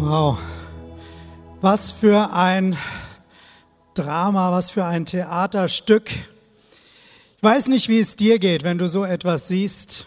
Wow. 0.00 0.38
Was 1.60 1.90
für 1.90 2.32
ein 2.32 2.78
Drama, 3.94 4.52
was 4.52 4.70
für 4.70 4.84
ein 4.84 5.04
Theaterstück. 5.04 6.10
Ich 6.10 7.42
weiß 7.42 7.66
nicht, 7.66 7.88
wie 7.88 7.98
es 7.98 8.14
dir 8.14 8.38
geht, 8.38 8.62
wenn 8.62 8.78
du 8.78 8.86
so 8.86 9.04
etwas 9.04 9.48
siehst. 9.48 10.06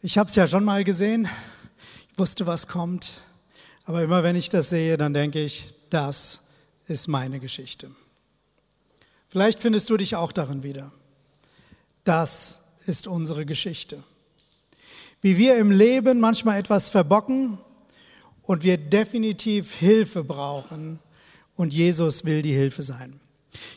Ich 0.00 0.16
habe 0.16 0.30
es 0.30 0.36
ja 0.36 0.46
schon 0.46 0.62
mal 0.62 0.84
gesehen. 0.84 1.28
Ich 2.12 2.18
wusste, 2.20 2.46
was 2.46 2.68
kommt. 2.68 3.14
Aber 3.84 4.04
immer 4.04 4.22
wenn 4.22 4.36
ich 4.36 4.48
das 4.48 4.68
sehe, 4.68 4.96
dann 4.96 5.12
denke 5.12 5.42
ich, 5.42 5.74
das 5.90 6.42
ist 6.86 7.08
meine 7.08 7.40
Geschichte. 7.40 7.90
Vielleicht 9.26 9.58
findest 9.58 9.90
du 9.90 9.96
dich 9.96 10.14
auch 10.14 10.30
darin 10.30 10.62
wieder. 10.62 10.92
Das 12.04 12.60
ist 12.86 13.08
unsere 13.08 13.44
Geschichte. 13.44 14.04
Wie 15.20 15.36
wir 15.36 15.56
im 15.56 15.72
Leben 15.72 16.20
manchmal 16.20 16.60
etwas 16.60 16.88
verbocken 16.88 17.58
und 18.42 18.64
wir 18.64 18.76
definitiv 18.76 19.74
Hilfe 19.74 20.24
brauchen 20.24 20.98
und 21.54 21.74
Jesus 21.74 22.24
will 22.24 22.42
die 22.42 22.52
Hilfe 22.52 22.82
sein. 22.82 23.20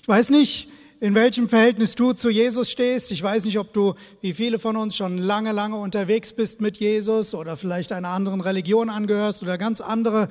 Ich 0.02 0.08
weiß 0.08 0.30
nicht, 0.30 0.68
in 1.00 1.14
welchem 1.14 1.48
Verhältnis 1.48 1.96
du 1.96 2.14
zu 2.14 2.30
Jesus 2.30 2.72
stehst. 2.72 3.12
Ich 3.12 3.22
weiß 3.22 3.46
nicht, 3.46 3.60
ob 3.60 3.74
du, 3.74 3.96
wie 4.22 4.34
viele 4.34 4.60
von 4.60 4.78
uns, 4.78 4.96
schon 4.96 5.18
lange, 5.18 5.52
lange 5.52 5.76
unterwegs 5.76 6.34
bist 6.34 6.62
mit 6.62 6.78
Jesus 6.78 7.36
oder 7.36 7.58
vielleicht 7.58 7.92
einer 7.92 8.10
anderen 8.10 8.42
Religion 8.42 8.90
angehörst 8.90 9.44
oder 9.44 9.58
ganz 9.58 9.82
andere 9.82 10.30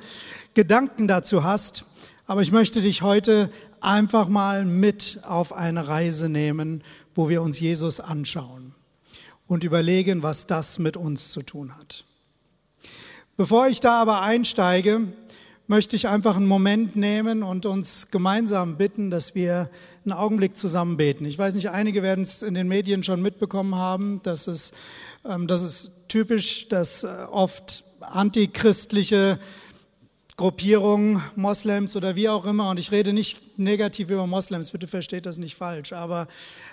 Gedanken 0.53 1.07
dazu 1.07 1.43
hast. 1.43 1.85
Aber 2.25 2.41
ich 2.41 2.51
möchte 2.51 2.81
dich 2.81 3.03
heute 3.03 3.51
einfach 3.79 4.27
mal 4.27 4.65
mit 4.65 5.19
auf 5.23 5.53
eine 5.53 5.87
Reise 5.87 6.27
nehmen, 6.27 6.83
wo 7.13 7.29
wir 7.29 7.43
uns 7.43 7.59
Jesus 7.59 7.99
anschauen 7.99 8.73
und 9.45 9.63
überlegen, 9.63 10.23
was 10.23 10.47
das 10.47 10.79
mit 10.79 10.97
uns 10.97 11.29
zu 11.29 11.43
tun 11.43 11.77
hat. 11.77 12.03
Bevor 13.37 13.67
ich 13.67 13.81
da 13.81 14.01
aber 14.01 14.21
einsteige, 14.21 15.01
möchte 15.67 15.97
ich 15.97 16.07
einfach 16.07 16.37
einen 16.37 16.45
Moment 16.45 16.95
nehmen 16.95 17.43
und 17.43 17.65
uns 17.65 18.09
gemeinsam 18.09 18.77
bitten, 18.77 19.11
dass 19.11 19.35
wir 19.35 19.69
einen 20.05 20.13
Augenblick 20.13 20.55
zusammen 20.55 20.95
beten. 20.95 21.25
Ich 21.25 21.37
weiß 21.37 21.55
nicht, 21.55 21.69
einige 21.69 22.01
werden 22.01 22.21
es 22.21 22.43
in 22.43 22.53
den 22.53 22.69
Medien 22.69 23.03
schon 23.03 23.21
mitbekommen 23.21 23.75
haben, 23.75 24.21
dass 24.23 24.47
es, 24.47 24.71
ähm, 25.25 25.47
das 25.47 25.63
ist 25.63 25.91
typisch, 26.07 26.69
dass 26.69 27.03
äh, 27.03 27.07
oft 27.29 27.83
antichristliche 27.99 29.37
Gruppierungen, 30.37 31.21
Moslems 31.37 31.95
oder 31.95 32.17
wie 32.17 32.27
auch 32.27 32.43
immer, 32.43 32.69
und 32.69 32.77
ich 32.77 32.91
rede 32.91 33.13
nicht 33.13 33.57
negativ 33.57 34.09
über 34.09 34.27
Moslems, 34.27 34.71
bitte 34.71 34.85
versteht 34.85 35.25
das 35.25 35.37
nicht 35.37 35.55
falsch, 35.55 35.93
aber 35.93 36.27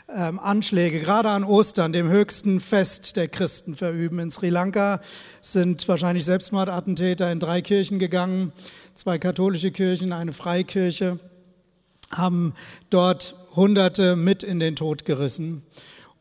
ähm, 0.08 0.40
Anschläge, 0.40 0.98
gerade 0.98 1.28
an 1.28 1.44
Ostern, 1.44 1.92
dem 1.92 2.08
höchsten 2.08 2.58
Fest 2.58 3.14
der 3.14 3.28
Christen 3.28 3.76
verüben. 3.76 4.18
In 4.18 4.32
Sri 4.32 4.48
Lanka 4.48 5.00
sind 5.42 5.86
wahrscheinlich 5.86 6.24
Selbstmordattentäter 6.24 7.30
in 7.30 7.38
drei 7.38 7.62
Kirchen 7.62 8.00
gegangen, 8.00 8.52
zwei 8.94 9.18
katholische 9.18 9.70
Kirchen, 9.70 10.12
eine 10.12 10.32
Freikirche, 10.32 11.20
haben 12.10 12.54
dort 12.90 13.36
Hunderte 13.54 14.16
mit 14.16 14.42
in 14.42 14.58
den 14.58 14.74
Tod 14.74 15.04
gerissen. 15.04 15.62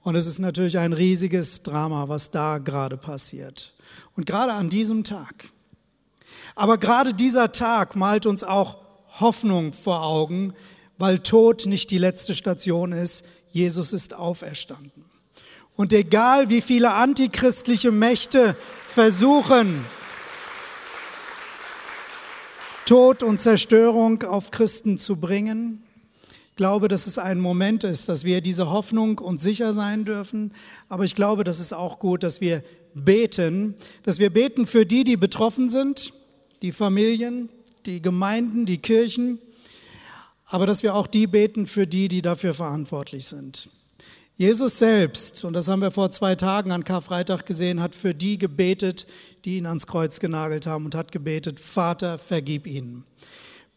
Und 0.03 0.15
es 0.15 0.27
ist 0.27 0.37
natürlich 0.37 0.77
ein 0.77 0.93
riesiges 0.93 1.63
Drama, 1.63 2.07
was 2.07 2.29
da 2.29 2.59
gerade 2.59 2.97
passiert. 2.97 3.73
Und 4.15 4.27
gerade 4.27 4.53
an 4.53 4.69
diesem 4.69 5.03
Tag, 5.03 5.51
aber 6.61 6.77
gerade 6.77 7.15
dieser 7.15 7.51
Tag 7.51 7.95
malt 7.95 8.27
uns 8.27 8.43
auch 8.43 8.77
Hoffnung 9.19 9.73
vor 9.73 10.03
Augen, 10.03 10.53
weil 10.99 11.17
Tod 11.17 11.65
nicht 11.65 11.89
die 11.89 11.97
letzte 11.97 12.35
Station 12.35 12.91
ist. 12.91 13.25
Jesus 13.47 13.93
ist 13.93 14.13
auferstanden. 14.13 15.05
Und 15.75 15.91
egal 15.91 16.51
wie 16.51 16.61
viele 16.61 16.91
antichristliche 16.91 17.89
Mächte 17.89 18.55
versuchen, 18.85 19.83
Tod 22.85 23.23
und 23.23 23.41
Zerstörung 23.41 24.21
auf 24.21 24.51
Christen 24.51 24.99
zu 24.99 25.15
bringen, 25.15 25.81
ich 26.51 26.57
glaube, 26.57 26.89
dass 26.89 27.07
es 27.07 27.17
ein 27.17 27.39
Moment 27.39 27.83
ist, 27.83 28.07
dass 28.07 28.23
wir 28.23 28.41
diese 28.41 28.69
Hoffnung 28.69 29.17
und 29.17 29.39
sicher 29.39 29.73
sein 29.73 30.05
dürfen. 30.05 30.53
Aber 30.89 31.05
ich 31.05 31.15
glaube, 31.15 31.43
dass 31.43 31.57
es 31.57 31.73
auch 31.73 31.97
gut, 31.97 32.21
dass 32.21 32.39
wir 32.39 32.61
beten, 32.93 33.73
dass 34.03 34.19
wir 34.19 34.29
beten 34.29 34.67
für 34.67 34.85
die, 34.85 35.03
die 35.03 35.17
betroffen 35.17 35.67
sind, 35.67 36.13
die 36.61 36.71
Familien, 36.71 37.49
die 37.85 38.01
Gemeinden, 38.01 38.65
die 38.65 38.77
Kirchen, 38.77 39.39
aber 40.45 40.65
dass 40.65 40.83
wir 40.83 40.95
auch 40.95 41.07
die 41.07 41.27
beten 41.27 41.65
für 41.65 41.87
die, 41.87 42.07
die 42.07 42.21
dafür 42.21 42.53
verantwortlich 42.53 43.27
sind. 43.27 43.69
Jesus 44.35 44.79
selbst, 44.79 45.43
und 45.43 45.53
das 45.53 45.67
haben 45.67 45.81
wir 45.81 45.91
vor 45.91 46.09
zwei 46.09 46.35
Tagen 46.35 46.71
an 46.71 46.83
Karfreitag 46.83 47.45
gesehen, 47.45 47.81
hat 47.81 47.95
für 47.95 48.13
die 48.13 48.37
gebetet, 48.37 49.05
die 49.45 49.57
ihn 49.57 49.65
ans 49.65 49.87
Kreuz 49.87 50.19
genagelt 50.19 50.65
haben 50.65 50.85
und 50.85 50.95
hat 50.95 51.11
gebetet, 51.11 51.59
Vater, 51.59 52.17
vergib 52.17 52.65
ihnen. 52.65 53.03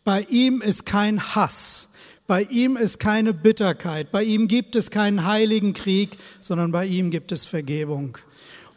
Bei 0.05 0.23
ihm 0.31 0.63
ist 0.63 0.87
kein 0.87 1.35
Hass, 1.35 1.89
bei 2.27 2.43
ihm 2.45 2.77
ist 2.77 2.99
keine 2.99 3.35
Bitterkeit, 3.35 4.11
bei 4.11 4.23
ihm 4.23 4.49
gibt 4.49 4.77
es 4.77 4.91
keinen 4.91 5.27
heiligen 5.27 5.75
Krieg, 5.75 6.17
sondern 6.41 6.73
bei 6.73 6.87
ihm 6.87 7.11
gibt 7.11 7.33
es 7.33 7.45
Vergebung. 7.45 8.17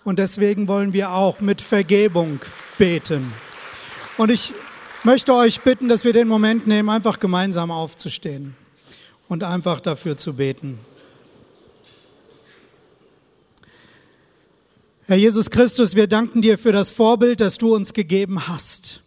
Und 0.03 0.19
deswegen 0.19 0.67
wollen 0.67 0.93
wir 0.93 1.11
auch 1.11 1.39
mit 1.39 1.61
Vergebung 1.61 2.39
beten. 2.77 3.31
Und 4.17 4.31
ich 4.31 4.51
möchte 5.03 5.31
euch 5.31 5.61
bitten, 5.61 5.89
dass 5.89 6.03
wir 6.03 6.11
den 6.11 6.27
Moment 6.27 6.65
nehmen, 6.65 6.89
einfach 6.89 7.19
gemeinsam 7.19 7.69
aufzustehen 7.69 8.55
und 9.27 9.43
einfach 9.43 9.79
dafür 9.79 10.17
zu 10.17 10.33
beten. 10.33 10.79
Herr 15.05 15.17
Jesus 15.17 15.51
Christus, 15.51 15.95
wir 15.95 16.07
danken 16.07 16.41
dir 16.41 16.57
für 16.57 16.71
das 16.71 16.89
Vorbild, 16.89 17.41
das 17.41 17.59
du 17.59 17.75
uns 17.75 17.93
gegeben 17.93 18.47
hast. 18.47 19.03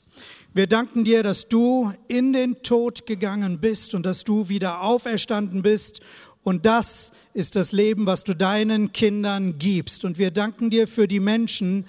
Wir 0.54 0.68
danken 0.68 1.02
dir, 1.02 1.24
dass 1.24 1.48
du 1.48 1.92
in 2.06 2.32
den 2.32 2.62
Tod 2.62 3.04
gegangen 3.04 3.60
bist 3.60 3.94
und 3.94 4.06
dass 4.06 4.22
du 4.22 4.48
wieder 4.48 4.82
auferstanden 4.82 5.62
bist. 5.62 6.00
Und 6.44 6.66
das 6.66 7.10
ist 7.34 7.56
das 7.56 7.72
Leben, 7.72 8.06
was 8.06 8.22
du 8.22 8.34
deinen 8.34 8.92
Kindern 8.92 9.58
gibst. 9.58 10.04
Und 10.04 10.18
wir 10.18 10.30
danken 10.30 10.70
dir 10.70 10.86
für 10.86 11.08
die 11.08 11.20
Menschen, 11.20 11.84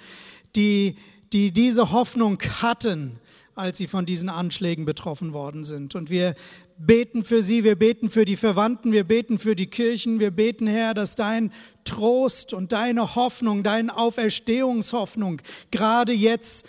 die 0.55 0.95
die 1.33 1.51
diese 1.51 1.91
Hoffnung 1.91 2.39
hatten, 2.61 3.19
als 3.55 3.77
sie 3.77 3.87
von 3.87 4.05
diesen 4.05 4.29
Anschlägen 4.29 4.85
betroffen 4.85 5.33
worden 5.33 5.63
sind. 5.63 5.95
Und 5.95 6.09
wir 6.09 6.35
beten 6.77 7.23
für 7.23 7.41
sie, 7.41 7.63
wir 7.63 7.75
beten 7.75 8.09
für 8.09 8.25
die 8.25 8.35
Verwandten, 8.35 8.91
wir 8.91 9.03
beten 9.03 9.37
für 9.37 9.55
die 9.55 9.67
Kirchen, 9.67 10.19
wir 10.19 10.31
beten, 10.31 10.67
Herr, 10.67 10.93
dass 10.93 11.15
dein 11.15 11.51
Trost 11.83 12.53
und 12.53 12.71
deine 12.71 13.15
Hoffnung, 13.15 13.63
deine 13.63 13.95
Auferstehungshoffnung 13.95 15.41
gerade 15.69 16.13
jetzt 16.13 16.65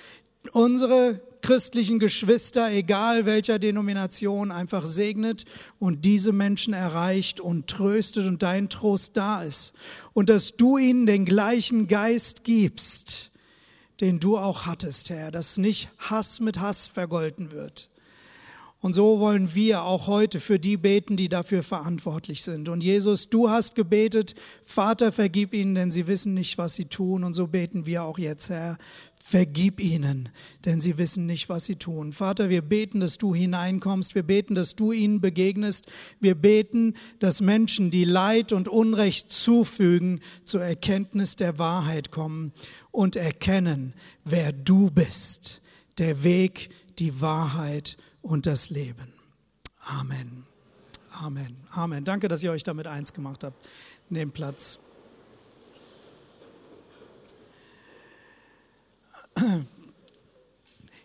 unsere 0.53 1.21
christlichen 1.41 1.99
Geschwister, 1.99 2.71
egal 2.71 3.27
welcher 3.27 3.59
Denomination, 3.59 4.53
einfach 4.53 4.87
segnet 4.87 5.45
und 5.79 6.05
diese 6.05 6.33
Menschen 6.33 6.73
erreicht 6.73 7.41
und 7.41 7.67
tröstet 7.67 8.27
und 8.27 8.43
dein 8.43 8.69
Trost 8.69 9.17
da 9.17 9.43
ist. 9.43 9.75
Und 10.13 10.29
dass 10.29 10.57
du 10.57 10.79
ihnen 10.79 11.05
den 11.05 11.25
gleichen 11.25 11.89
Geist 11.89 12.45
gibst, 12.45 13.32
den 14.01 14.21
du 14.21 14.39
auch 14.39 14.67
hattest, 14.67 15.11
Herr, 15.11 15.31
dass 15.31 15.59
nicht 15.59 15.91
Hass 15.99 16.41
mit 16.41 16.59
Hass 16.59 16.87
vergolten 16.87 17.53
wird. 17.53 17.89
Und 18.83 18.95
so 18.95 19.21
wollen 19.21 19.55
wir 19.55 19.85
auch 19.85 20.09
heute 20.09 20.41
für 20.41 20.59
die 20.59 20.77
beten, 20.77 21.17
die 21.17 21.29
dafür 21.29 21.63
verantwortlich 21.63 22.43
sind. 22.43 22.69
Und 22.69 22.83
Jesus, 22.83 23.29
du 23.29 23.49
hast 23.49 23.77
gebetet, 23.77 24.35
Vater, 24.65 25.13
vergib 25.13 25.55
ihnen, 25.55 25.77
denn 25.77 25.93
sie 25.93 26.09
wissen 26.09 26.35
nicht, 26.35 26.59
was 26.59 26.75
sie 26.75 26.87
tun. 26.87 27.23
Und 27.23 27.33
so 27.33 27.47
beten 27.47 27.87
wir 27.87 28.03
auch 28.03 28.19
jetzt, 28.19 28.51
Herr, 28.51 28.77
vergib 29.23 29.79
ihnen, 29.79 30.31
denn 30.65 30.81
sie 30.81 30.99
wissen 30.99 31.27
nicht, 31.27 31.49
was 31.49 31.65
sie 31.65 31.77
tun. 31.77 32.13
Vater, 32.13 32.51
wir 32.51 32.61
beten, 32.61 32.99
dass 32.99 33.19
du 33.19 33.37
hineinkommst. 33.37 34.17
Wir 34.17 34.25
beten, 34.25 34.57
dass 34.57 34.75
du 34.75 34.91
ihnen 34.91 35.21
begegnest. 35.21 35.87
Wir 36.19 36.35
beten, 36.35 36.95
dass 37.21 37.41
Menschen, 37.41 37.93
die 37.93 38.05
Leid 38.05 38.53
und 38.53 38.67
Unrecht 38.67 39.31
zufügen, 39.31 40.19
zur 40.43 40.65
Erkenntnis 40.65 41.37
der 41.37 41.61
Wahrheit 41.61 42.11
kommen 42.11 42.53
und 42.91 43.15
erkennen, 43.15 43.95
wer 44.25 44.51
du 44.51 44.91
bist, 44.91 45.63
der 45.99 46.25
Weg, 46.25 46.71
die 46.99 47.21
Wahrheit 47.21 47.97
und 48.23 48.47
das 48.47 48.71
Leben. 48.71 49.13
Amen. 49.81 50.45
Amen. 51.11 51.57
Amen. 51.71 52.05
Danke, 52.05 52.29
dass 52.29 52.43
ihr 52.43 52.53
euch 52.53 52.65
damit 52.65 52.87
eins 52.87 53.13
gemacht 53.13 53.45
habt. 53.45 53.69
Nehmt 54.09 54.33
Platz. 54.33 54.79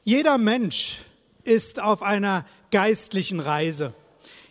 Jeder 0.04 0.38
Mensch 0.38 1.00
ist 1.44 1.80
auf 1.80 2.04
einer 2.04 2.46
geistlichen 2.72 3.40
Reise. 3.40 3.94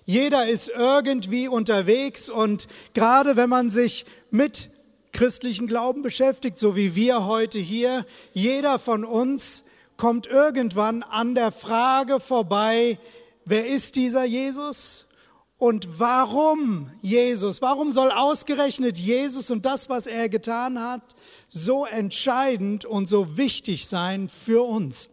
Jeder 0.04 0.48
ist 0.48 0.68
irgendwie 0.68 1.48
unterwegs 1.48 2.28
und 2.30 2.68
gerade 2.94 3.36
wenn 3.36 3.48
man 3.48 3.70
sich 3.70 4.06
mit 4.30 4.70
christlichen 5.12 5.66
Glauben 5.66 6.02
beschäftigt, 6.02 6.58
so 6.58 6.76
wie 6.76 6.94
wir 6.94 7.26
heute 7.26 7.58
hier. 7.58 8.04
Jeder 8.32 8.78
von 8.78 9.04
uns 9.04 9.64
kommt 9.96 10.26
irgendwann 10.26 11.02
an 11.02 11.34
der 11.34 11.52
Frage 11.52 12.20
vorbei, 12.20 12.98
wer 13.44 13.66
ist 13.66 13.96
dieser 13.96 14.24
Jesus 14.24 15.06
Und 15.58 15.98
warum 15.98 16.90
Jesus? 17.00 17.62
Warum 17.62 17.90
soll 17.90 18.10
ausgerechnet 18.10 18.98
Jesus 18.98 19.50
und 19.50 19.64
das, 19.64 19.88
was 19.88 20.06
er 20.06 20.28
getan 20.28 20.82
hat, 20.82 21.02
so 21.48 21.86
entscheidend 21.86 22.84
und 22.84 23.08
so 23.08 23.38
wichtig 23.38 23.86
sein 23.86 24.28
für 24.28 24.62
uns? 24.62 25.08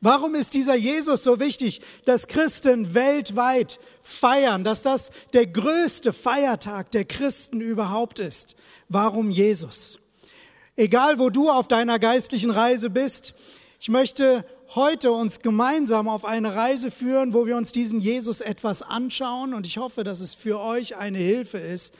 Warum 0.00 0.34
ist 0.36 0.54
dieser 0.54 0.76
Jesus 0.76 1.24
so 1.24 1.40
wichtig, 1.40 1.80
dass 2.04 2.28
Christen 2.28 2.94
weltweit 2.94 3.80
feiern, 4.00 4.62
dass 4.62 4.82
das 4.82 5.10
der 5.32 5.46
größte 5.46 6.12
Feiertag 6.12 6.92
der 6.92 7.04
Christen 7.04 7.60
überhaupt 7.60 8.20
ist? 8.20 8.54
Warum 8.88 9.30
Jesus? 9.30 9.98
Egal, 10.78 11.18
wo 11.18 11.30
du 11.30 11.48
auf 11.48 11.68
deiner 11.68 11.98
geistlichen 11.98 12.50
Reise 12.50 12.90
bist, 12.90 13.32
ich 13.80 13.88
möchte 13.88 14.44
heute 14.74 15.10
uns 15.10 15.40
gemeinsam 15.40 16.06
auf 16.06 16.26
eine 16.26 16.54
Reise 16.54 16.90
führen, 16.90 17.32
wo 17.32 17.46
wir 17.46 17.56
uns 17.56 17.72
diesen 17.72 17.98
Jesus 17.98 18.42
etwas 18.42 18.82
anschauen 18.82 19.54
und 19.54 19.66
ich 19.66 19.78
hoffe, 19.78 20.04
dass 20.04 20.20
es 20.20 20.34
für 20.34 20.60
euch 20.60 20.96
eine 20.96 21.16
Hilfe 21.16 21.56
ist, 21.56 21.94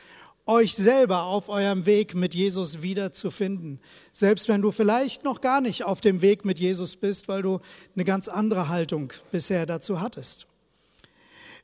euch 0.44 0.74
selber 0.74 1.22
auf 1.22 1.48
eurem 1.48 1.86
Weg 1.86 2.14
mit 2.14 2.34
Jesus 2.34 2.82
wiederzufinden. 2.82 3.80
Selbst 4.12 4.46
wenn 4.46 4.60
du 4.60 4.70
vielleicht 4.72 5.24
noch 5.24 5.40
gar 5.40 5.62
nicht 5.62 5.84
auf 5.84 6.02
dem 6.02 6.20
Weg 6.20 6.44
mit 6.44 6.60
Jesus 6.60 6.96
bist, 6.96 7.28
weil 7.28 7.40
du 7.40 7.60
eine 7.94 8.04
ganz 8.04 8.28
andere 8.28 8.68
Haltung 8.68 9.10
bisher 9.32 9.64
dazu 9.64 10.02
hattest. 10.02 10.45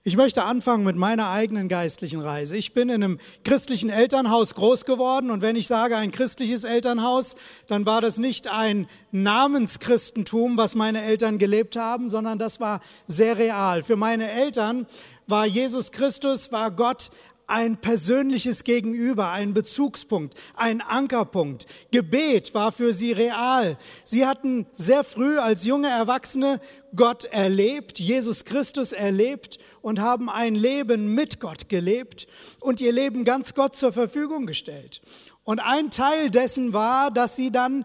Ich 0.05 0.17
möchte 0.17 0.43
anfangen 0.43 0.83
mit 0.83 0.97
meiner 0.97 1.31
eigenen 1.31 1.69
geistlichen 1.69 2.21
Reise. 2.21 2.57
Ich 2.57 2.75
bin 2.75 2.89
in 2.89 3.05
einem 3.05 3.19
christlichen 3.45 3.89
Elternhaus 3.89 4.57
groß 4.57 4.85
geworden 4.85 5.31
und 5.31 5.43
wenn 5.43 5.55
ich 5.55 5.69
sage 5.69 5.97
ein 5.97 6.11
christliches 6.11 6.65
Elternhaus, 6.65 7.37
dann 7.69 7.87
war 7.87 8.01
das 8.01 8.19
nicht 8.19 8.49
ein 8.49 8.89
Namenschristentum, 9.13 10.57
was 10.57 10.75
meine 10.75 11.03
Eltern 11.03 11.39
gelebt 11.39 11.77
haben, 11.77 12.09
sondern 12.09 12.41
das 12.41 12.59
war 12.59 12.81
sehr 13.07 13.39
real. 13.39 13.85
Für 13.85 13.95
meine 13.95 14.29
Eltern 14.29 14.89
war 15.29 15.47
Jesus 15.47 15.93
Christus, 15.93 16.51
war 16.51 16.73
Gott 16.73 17.11
ein 17.47 17.77
persönliches 17.77 18.65
Gegenüber, 18.65 19.31
ein 19.31 19.55
Bezugspunkt, 19.55 20.35
ein 20.55 20.81
Ankerpunkt. 20.81 21.67
Gebet 21.91 22.55
war 22.55 22.73
für 22.73 22.95
sie 22.95 23.13
real. 23.13 23.77
Sie 24.05 24.27
hatten 24.27 24.67
sehr 24.73 25.05
früh 25.05 25.39
als 25.39 25.65
junge 25.65 25.89
Erwachsene 25.89 26.61
Gott 26.95 27.25
erlebt, 27.25 27.99
Jesus 27.99 28.45
Christus 28.45 28.93
erlebt 28.93 29.59
und 29.81 30.01
haben 30.01 30.29
ein 30.29 30.55
Leben 30.55 31.15
mit 31.15 31.41
Gott 31.41 31.69
gelebt 31.69 32.27
und 32.61 32.81
ihr 32.81 32.93
Leben 32.93 33.25
ganz 33.25 33.55
Gott 33.55 33.77
zur 33.77 33.93
Verfügung 33.93 34.47
gestellt. 34.47 35.01
Und 35.45 35.59
ein 35.59 35.91
Teil 35.91 36.31
dessen 36.31 36.73
war, 36.73 37.11
dass 37.11 37.35
sie 37.35 37.51
dann 37.51 37.85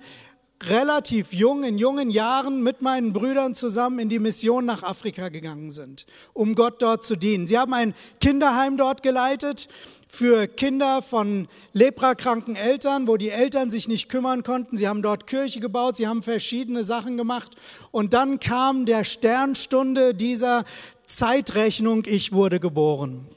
relativ 0.65 1.33
jung, 1.33 1.63
in 1.63 1.77
jungen 1.77 2.09
Jahren 2.09 2.63
mit 2.63 2.81
meinen 2.81 3.13
Brüdern 3.13 3.53
zusammen 3.55 3.99
in 3.99 4.09
die 4.09 4.19
Mission 4.19 4.65
nach 4.65 4.83
Afrika 4.83 5.29
gegangen 5.29 5.69
sind, 5.69 6.05
um 6.33 6.55
Gott 6.55 6.81
dort 6.81 7.03
zu 7.03 7.15
dienen. 7.15 7.47
Sie 7.47 7.57
haben 7.57 7.73
ein 7.73 7.93
Kinderheim 8.19 8.77
dort 8.77 9.03
geleitet 9.03 9.67
für 10.07 10.47
Kinder 10.47 11.01
von 11.01 11.47
leprakranken 11.73 12.55
Eltern, 12.55 13.07
wo 13.07 13.17
die 13.17 13.29
Eltern 13.29 13.69
sich 13.69 13.87
nicht 13.87 14.09
kümmern 14.09 14.43
konnten. 14.43 14.77
Sie 14.77 14.87
haben 14.87 15.01
dort 15.01 15.27
Kirche 15.27 15.59
gebaut, 15.59 15.97
sie 15.97 16.07
haben 16.07 16.23
verschiedene 16.23 16.83
Sachen 16.83 17.17
gemacht. 17.17 17.55
Und 17.91 18.13
dann 18.13 18.39
kam 18.39 18.85
der 18.85 19.03
Sternstunde 19.03 20.15
dieser 20.15 20.63
Zeitrechnung, 21.05 22.03
ich 22.05 22.31
wurde 22.31 22.59
geboren. 22.59 23.27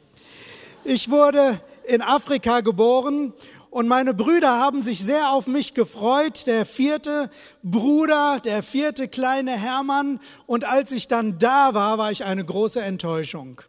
Ich 0.84 1.11
wurde 1.11 1.61
in 1.84 2.00
Afrika 2.00 2.61
geboren 2.61 3.34
und 3.70 3.87
meine 3.87 4.14
Brüder 4.14 4.58
haben 4.58 4.81
sich 4.81 5.05
sehr 5.05 5.31
auf 5.31 5.46
mich 5.46 5.75
gefreut, 5.75 6.46
der 6.49 6.67
vierte 6.67 7.31
Bruder, 7.62 8.40
der 8.44 8.64
vierte 8.64 9.06
kleine 9.06 9.52
Hermann. 9.52 10.19
Und 10.46 10.64
als 10.64 10.90
ich 10.90 11.06
dann 11.06 11.38
da 11.38 11.72
war, 11.72 11.96
war 11.96 12.11
ich 12.11 12.25
eine 12.25 12.44
große 12.44 12.82
Enttäuschung. 12.82 13.61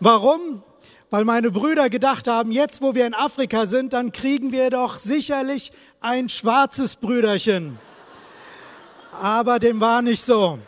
Warum? 0.00 0.64
Weil 1.08 1.24
meine 1.24 1.52
Brüder 1.52 1.88
gedacht 1.88 2.26
haben, 2.26 2.50
jetzt 2.50 2.82
wo 2.82 2.96
wir 2.96 3.06
in 3.06 3.14
Afrika 3.14 3.64
sind, 3.64 3.92
dann 3.92 4.10
kriegen 4.10 4.50
wir 4.50 4.70
doch 4.70 4.98
sicherlich 4.98 5.70
ein 6.00 6.28
schwarzes 6.28 6.96
Brüderchen. 6.96 7.78
Aber 9.22 9.60
dem 9.60 9.80
war 9.80 10.02
nicht 10.02 10.24
so. 10.24 10.58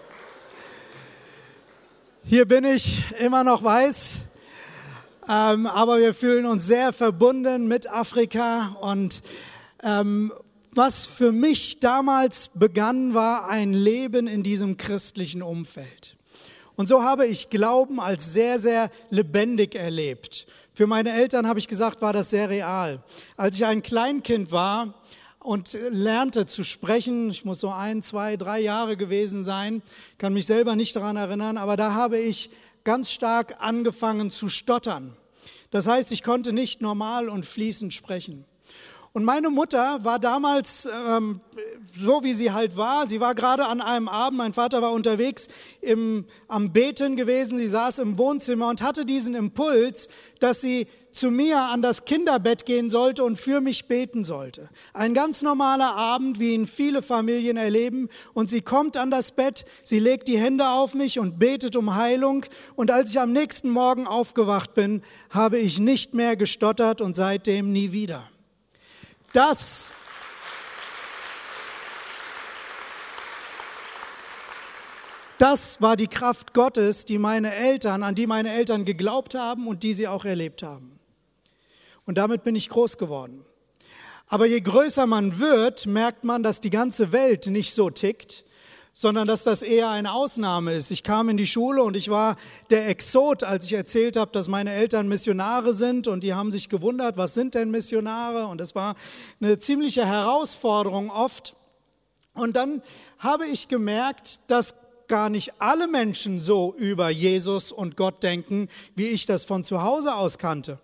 Hier 2.23 2.47
bin 2.47 2.65
ich 2.65 3.03
immer 3.19 3.43
noch 3.43 3.65
weiß 3.65 4.28
ähm, 5.29 5.67
aber 5.67 5.99
wir 5.99 6.15
fühlen 6.15 6.47
uns 6.47 6.67
sehr 6.67 6.93
verbunden 6.93 7.69
mit 7.69 7.91
Afrika 7.91 8.77
und 8.81 9.23
ähm, 9.83 10.33
was 10.73 11.07
für 11.07 11.33
mich 11.33 11.81
damals 11.81 12.51
begann, 12.55 13.13
war 13.15 13.49
ein 13.49 13.73
Leben 13.73 14.27
in 14.27 14.43
diesem 14.43 14.77
christlichen 14.77 15.43
Umfeld. 15.43 16.17
Und 16.77 16.87
so 16.87 17.03
habe 17.03 17.27
ich 17.27 17.51
Glauben 17.51 18.01
als 18.01 18.33
sehr, 18.33 18.59
sehr 18.59 18.91
lebendig 19.11 19.75
erlebt. 19.75 20.47
Für 20.73 20.87
meine 20.87 21.11
Eltern 21.11 21.49
habe 21.49 21.59
ich 21.59 21.67
gesagt, 21.67 22.01
war 22.01 22.13
das 22.13 22.31
sehr 22.31 22.49
real. 22.49 23.03
Als 23.37 23.57
ich 23.57 23.67
ein 23.67 23.83
Kleinkind 23.83 24.53
war 24.53 24.95
und 25.41 25.77
lernte 25.91 26.47
zu 26.47 26.63
sprechen, 26.63 27.31
ich 27.31 27.45
muss 27.45 27.59
so 27.59 27.71
ein, 27.71 28.01
zwei, 28.01 28.37
drei 28.37 28.61
Jahre 28.61 28.97
gewesen 28.97 29.43
sein, 29.43 29.83
kann 30.19 30.33
mich 30.33 30.47
selber 30.47 30.77
nicht 30.77 30.95
daran 30.95 31.17
erinnern, 31.17 31.59
aber 31.59 31.77
da 31.77 31.95
habe 31.95 32.19
ich 32.19 32.51
ganz 32.89 33.11
stark 33.11 33.57
angefangen 33.59 34.31
zu 34.31 34.49
stottern. 34.49 35.15
Das 35.71 35.87
heißt, 35.87 36.11
ich 36.11 36.23
konnte 36.23 36.55
nicht 36.55 36.81
normal 36.81 37.29
und 37.29 37.45
fließend 37.45 37.93
sprechen. 37.93 38.47
Und 39.13 39.25
meine 39.25 39.51
Mutter 39.51 40.05
war 40.05 40.19
damals 40.19 40.87
ähm, 40.87 41.41
so, 41.99 42.23
wie 42.23 42.35
sie 42.35 42.53
halt 42.53 42.77
war. 42.77 43.07
Sie 43.07 43.21
war 43.21 43.35
gerade 43.35 43.67
an 43.67 43.81
einem 43.81 44.09
Abend, 44.09 44.39
mein 44.39 44.53
Vater 44.53 44.83
war 44.83 44.93
unterwegs 44.93 45.49
im, 45.81 46.27
am 46.47 46.73
Beten 46.73 47.17
gewesen. 47.17 47.59
Sie 47.59 47.69
saß 47.69 47.99
im 47.99 48.19
Wohnzimmer 48.19 48.69
und 48.69 48.83
hatte 48.83 49.05
diesen 49.05 49.35
Impuls, 49.35 50.09
dass 50.41 50.61
sie 50.61 50.87
zu 51.11 51.31
mir 51.31 51.59
an 51.59 51.83
das 51.83 52.05
Kinderbett 52.05 52.67
gehen 52.67 52.91
sollte 52.91 53.25
und 53.25 53.39
für 53.39 53.61
mich 53.61 53.89
beten 53.89 54.25
sollte. 54.25 54.69
Ein 54.93 55.15
ganz 55.15 55.43
normaler 55.43 55.95
Abend, 55.97 56.39
wie 56.39 56.55
ihn 56.55 56.67
viele 56.67 57.03
Familien 57.03 57.57
erleben. 57.57 58.09
Und 58.35 58.49
sie 58.49 58.61
kommt 58.61 58.97
an 58.97 59.11
das 59.11 59.33
Bett, 59.33 59.65
sie 59.83 59.99
legt 59.99 60.29
die 60.29 60.39
Hände 60.39 60.69
auf 60.69 60.95
mich 60.95 61.19
und 61.19 61.39
betet 61.39 61.77
um 61.77 61.97
Heilung. 61.97 62.45
Und 62.77 62.91
als 62.91 63.11
ich 63.11 63.21
am 63.21 63.33
nächsten 63.33 63.71
Morgen 63.71 64.07
aufgewacht 64.07 64.75
bin, 64.75 65.03
habe 65.31 65.59
ich 65.59 65.81
nicht 65.81 66.15
mehr 66.15 66.37
gestottert 66.37 67.01
und 67.01 67.15
seitdem 67.15 67.73
nie 67.73 67.93
wieder. 67.93 68.29
Das 69.33 69.93
Das 75.39 75.81
war 75.81 75.97
die 75.97 76.09
Kraft 76.09 76.53
Gottes, 76.53 77.05
die 77.05 77.17
meine 77.17 77.55
Eltern, 77.55 78.03
an 78.03 78.17
die 78.17 78.27
meine 78.27 78.53
Eltern 78.53 78.85
geglaubt 78.85 79.37
haben 79.37 79.69
und 79.69 79.85
die 79.85 79.93
sie 79.93 80.09
auch 80.09 80.25
erlebt 80.25 80.65
haben. 80.65 80.99
Und 82.05 82.19
damit 82.19 82.43
bin 82.43 82.57
ich 82.57 82.69
groß 82.69 82.99
geworden. 82.99 83.45
Aber 84.27 84.47
je 84.47 84.61
größer 84.61 85.07
man 85.07 85.39
wird, 85.39 85.87
merkt 85.87 86.25
man, 86.25 86.43
dass 86.43 86.61
die 86.61 86.71
ganze 86.71 87.13
Welt 87.13 87.47
nicht 87.47 87.73
so 87.73 87.89
tickt, 87.89 88.45
sondern 89.01 89.29
dass 89.29 89.45
das 89.45 89.63
eher 89.63 89.91
eine 89.91 90.13
Ausnahme 90.13 90.73
ist. 90.73 90.91
Ich 90.91 91.05
kam 91.05 91.29
in 91.29 91.37
die 91.37 91.47
Schule 91.47 91.85
und 91.85 91.97
ich 91.97 92.09
war 92.09 92.35
der 92.69 92.89
Exot, 92.89 93.45
als 93.45 93.67
ich 93.67 93.75
erzählt 93.75 94.17
habe, 94.17 94.33
dass 94.33 94.49
meine 94.49 94.73
Eltern 94.73 95.07
Missionare 95.07 95.73
sind 95.73 96.09
und 96.09 96.25
die 96.25 96.35
haben 96.35 96.51
sich 96.51 96.69
gewundert, 96.69 97.17
was 97.17 97.33
sind 97.33 97.55
denn 97.55 97.71
Missionare? 97.71 98.49
Und 98.49 98.61
es 98.61 98.75
war 98.75 98.97
eine 99.41 99.57
ziemliche 99.59 100.05
Herausforderung 100.05 101.13
oft. 101.13 101.55
Und 102.35 102.57
dann 102.57 102.83
habe 103.21 103.47
ich 103.47 103.69
gemerkt, 103.69 104.41
dass 104.49 104.75
gar 105.07 105.31
nicht 105.31 105.53
alle 105.61 105.87
Menschen 105.87 106.41
so 106.41 106.75
über 106.77 107.09
Jesus 107.09 107.71
und 107.71 107.97
Gott 107.97 108.25
denken, 108.25 108.67
wie 108.97 109.07
ich 109.07 109.27
das 109.27 109.45
von 109.45 109.63
zu 109.63 109.81
Hause 109.81 110.17
aus 110.17 110.39
kannte. 110.39 110.81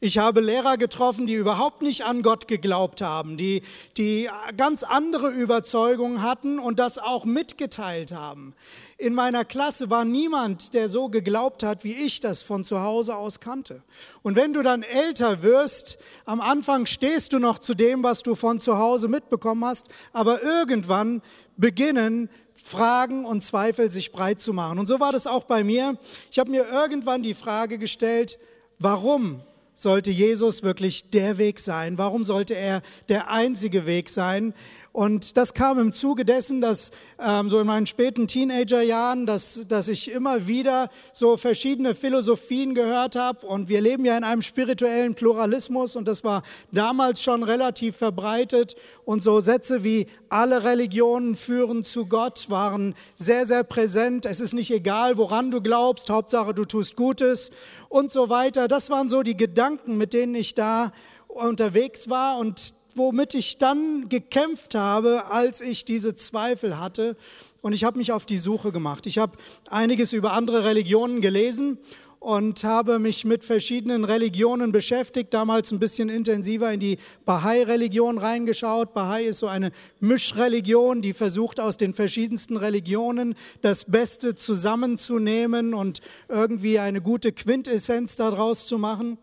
Ich 0.00 0.18
habe 0.18 0.40
Lehrer 0.40 0.76
getroffen, 0.76 1.26
die 1.26 1.34
überhaupt 1.34 1.80
nicht 1.80 2.04
an 2.04 2.22
Gott 2.22 2.48
geglaubt 2.48 3.00
haben, 3.00 3.38
die, 3.38 3.62
die 3.96 4.28
ganz 4.56 4.82
andere 4.82 5.30
Überzeugungen 5.30 6.20
hatten 6.20 6.58
und 6.58 6.78
das 6.78 6.98
auch 6.98 7.24
mitgeteilt 7.24 8.12
haben. 8.12 8.54
In 8.98 9.14
meiner 9.14 9.44
Klasse 9.44 9.88
war 9.88 10.04
niemand, 10.04 10.74
der 10.74 10.90
so 10.90 11.08
geglaubt 11.08 11.62
hat, 11.62 11.82
wie 11.84 11.94
ich 11.94 12.20
das 12.20 12.42
von 12.42 12.64
zu 12.64 12.82
Hause 12.82 13.16
aus 13.16 13.40
kannte. 13.40 13.82
Und 14.22 14.36
wenn 14.36 14.52
du 14.52 14.62
dann 14.62 14.82
älter 14.82 15.42
wirst, 15.42 15.96
am 16.26 16.42
Anfang 16.42 16.84
stehst 16.84 17.32
du 17.32 17.38
noch 17.38 17.58
zu 17.58 17.74
dem, 17.74 18.02
was 18.02 18.22
du 18.22 18.34
von 18.34 18.60
zu 18.60 18.78
Hause 18.78 19.08
mitbekommen 19.08 19.64
hast, 19.64 19.86
aber 20.12 20.42
irgendwann 20.42 21.22
beginnen 21.56 22.28
Fragen 22.52 23.24
und 23.24 23.42
Zweifel 23.42 23.90
sich 23.90 24.12
breit 24.12 24.40
zu 24.40 24.52
machen. 24.52 24.78
Und 24.78 24.86
so 24.86 25.00
war 25.00 25.12
das 25.12 25.26
auch 25.26 25.44
bei 25.44 25.64
mir. 25.64 25.98
Ich 26.30 26.38
habe 26.38 26.50
mir 26.50 26.66
irgendwann 26.66 27.22
die 27.22 27.34
Frage 27.34 27.78
gestellt, 27.78 28.38
warum 28.78 29.42
sollte 29.76 30.10
Jesus 30.10 30.62
wirklich 30.62 31.10
der 31.10 31.36
Weg 31.38 31.60
sein? 31.60 31.98
Warum 31.98 32.24
sollte 32.24 32.54
er 32.54 32.80
der 33.10 33.30
einzige 33.30 33.86
Weg 33.86 34.08
sein? 34.08 34.54
Und 34.96 35.36
das 35.36 35.52
kam 35.52 35.78
im 35.78 35.92
Zuge 35.92 36.24
dessen, 36.24 36.62
dass 36.62 36.90
ähm, 37.18 37.50
so 37.50 37.60
in 37.60 37.66
meinen 37.66 37.86
späten 37.86 38.26
Teenagerjahren, 38.28 39.26
dass, 39.26 39.66
dass 39.68 39.88
ich 39.88 40.10
immer 40.10 40.46
wieder 40.46 40.88
so 41.12 41.36
verschiedene 41.36 41.94
Philosophien 41.94 42.74
gehört 42.74 43.14
habe. 43.14 43.46
Und 43.46 43.68
wir 43.68 43.82
leben 43.82 44.06
ja 44.06 44.16
in 44.16 44.24
einem 44.24 44.40
spirituellen 44.40 45.14
Pluralismus 45.14 45.96
und 45.96 46.08
das 46.08 46.24
war 46.24 46.42
damals 46.72 47.22
schon 47.22 47.42
relativ 47.42 47.98
verbreitet. 47.98 48.74
Und 49.04 49.22
so 49.22 49.38
Sätze 49.40 49.84
wie 49.84 50.06
alle 50.30 50.64
Religionen 50.64 51.34
führen 51.34 51.84
zu 51.84 52.06
Gott 52.06 52.48
waren 52.48 52.94
sehr, 53.14 53.44
sehr 53.44 53.64
präsent. 53.64 54.24
Es 54.24 54.40
ist 54.40 54.54
nicht 54.54 54.70
egal, 54.70 55.18
woran 55.18 55.50
du 55.50 55.60
glaubst, 55.60 56.08
Hauptsache 56.08 56.54
du 56.54 56.64
tust 56.64 56.96
Gutes 56.96 57.50
und 57.90 58.10
so 58.10 58.30
weiter. 58.30 58.66
Das 58.66 58.88
waren 58.88 59.10
so 59.10 59.22
die 59.22 59.36
Gedanken, 59.36 59.98
mit 59.98 60.14
denen 60.14 60.34
ich 60.34 60.54
da 60.54 60.90
unterwegs 61.28 62.08
war. 62.08 62.38
Und 62.38 62.72
womit 62.96 63.34
ich 63.34 63.58
dann 63.58 64.08
gekämpft 64.08 64.74
habe, 64.74 65.30
als 65.30 65.60
ich 65.60 65.84
diese 65.84 66.14
Zweifel 66.14 66.78
hatte. 66.78 67.16
Und 67.60 67.72
ich 67.72 67.84
habe 67.84 67.98
mich 67.98 68.12
auf 68.12 68.26
die 68.26 68.38
Suche 68.38 68.72
gemacht. 68.72 69.06
Ich 69.06 69.18
habe 69.18 69.36
einiges 69.70 70.12
über 70.12 70.32
andere 70.32 70.64
Religionen 70.64 71.20
gelesen 71.20 71.78
und 72.20 72.64
habe 72.64 72.98
mich 72.98 73.24
mit 73.24 73.44
verschiedenen 73.44 74.04
Religionen 74.04 74.72
beschäftigt, 74.72 75.32
damals 75.32 75.70
ein 75.70 75.78
bisschen 75.78 76.08
intensiver 76.08 76.72
in 76.72 76.80
die 76.80 76.98
Bahai-Religion 77.24 78.18
reingeschaut. 78.18 78.94
Bahai 78.94 79.24
ist 79.24 79.38
so 79.38 79.46
eine 79.46 79.70
Mischreligion, 80.00 81.02
die 81.02 81.12
versucht 81.12 81.60
aus 81.60 81.76
den 81.76 81.94
verschiedensten 81.94 82.56
Religionen 82.56 83.34
das 83.60 83.84
Beste 83.84 84.34
zusammenzunehmen 84.34 85.74
und 85.74 86.00
irgendwie 86.28 86.78
eine 86.78 87.00
gute 87.00 87.32
Quintessenz 87.32 88.16
daraus 88.16 88.66
zu 88.66 88.78
machen. 88.78 89.18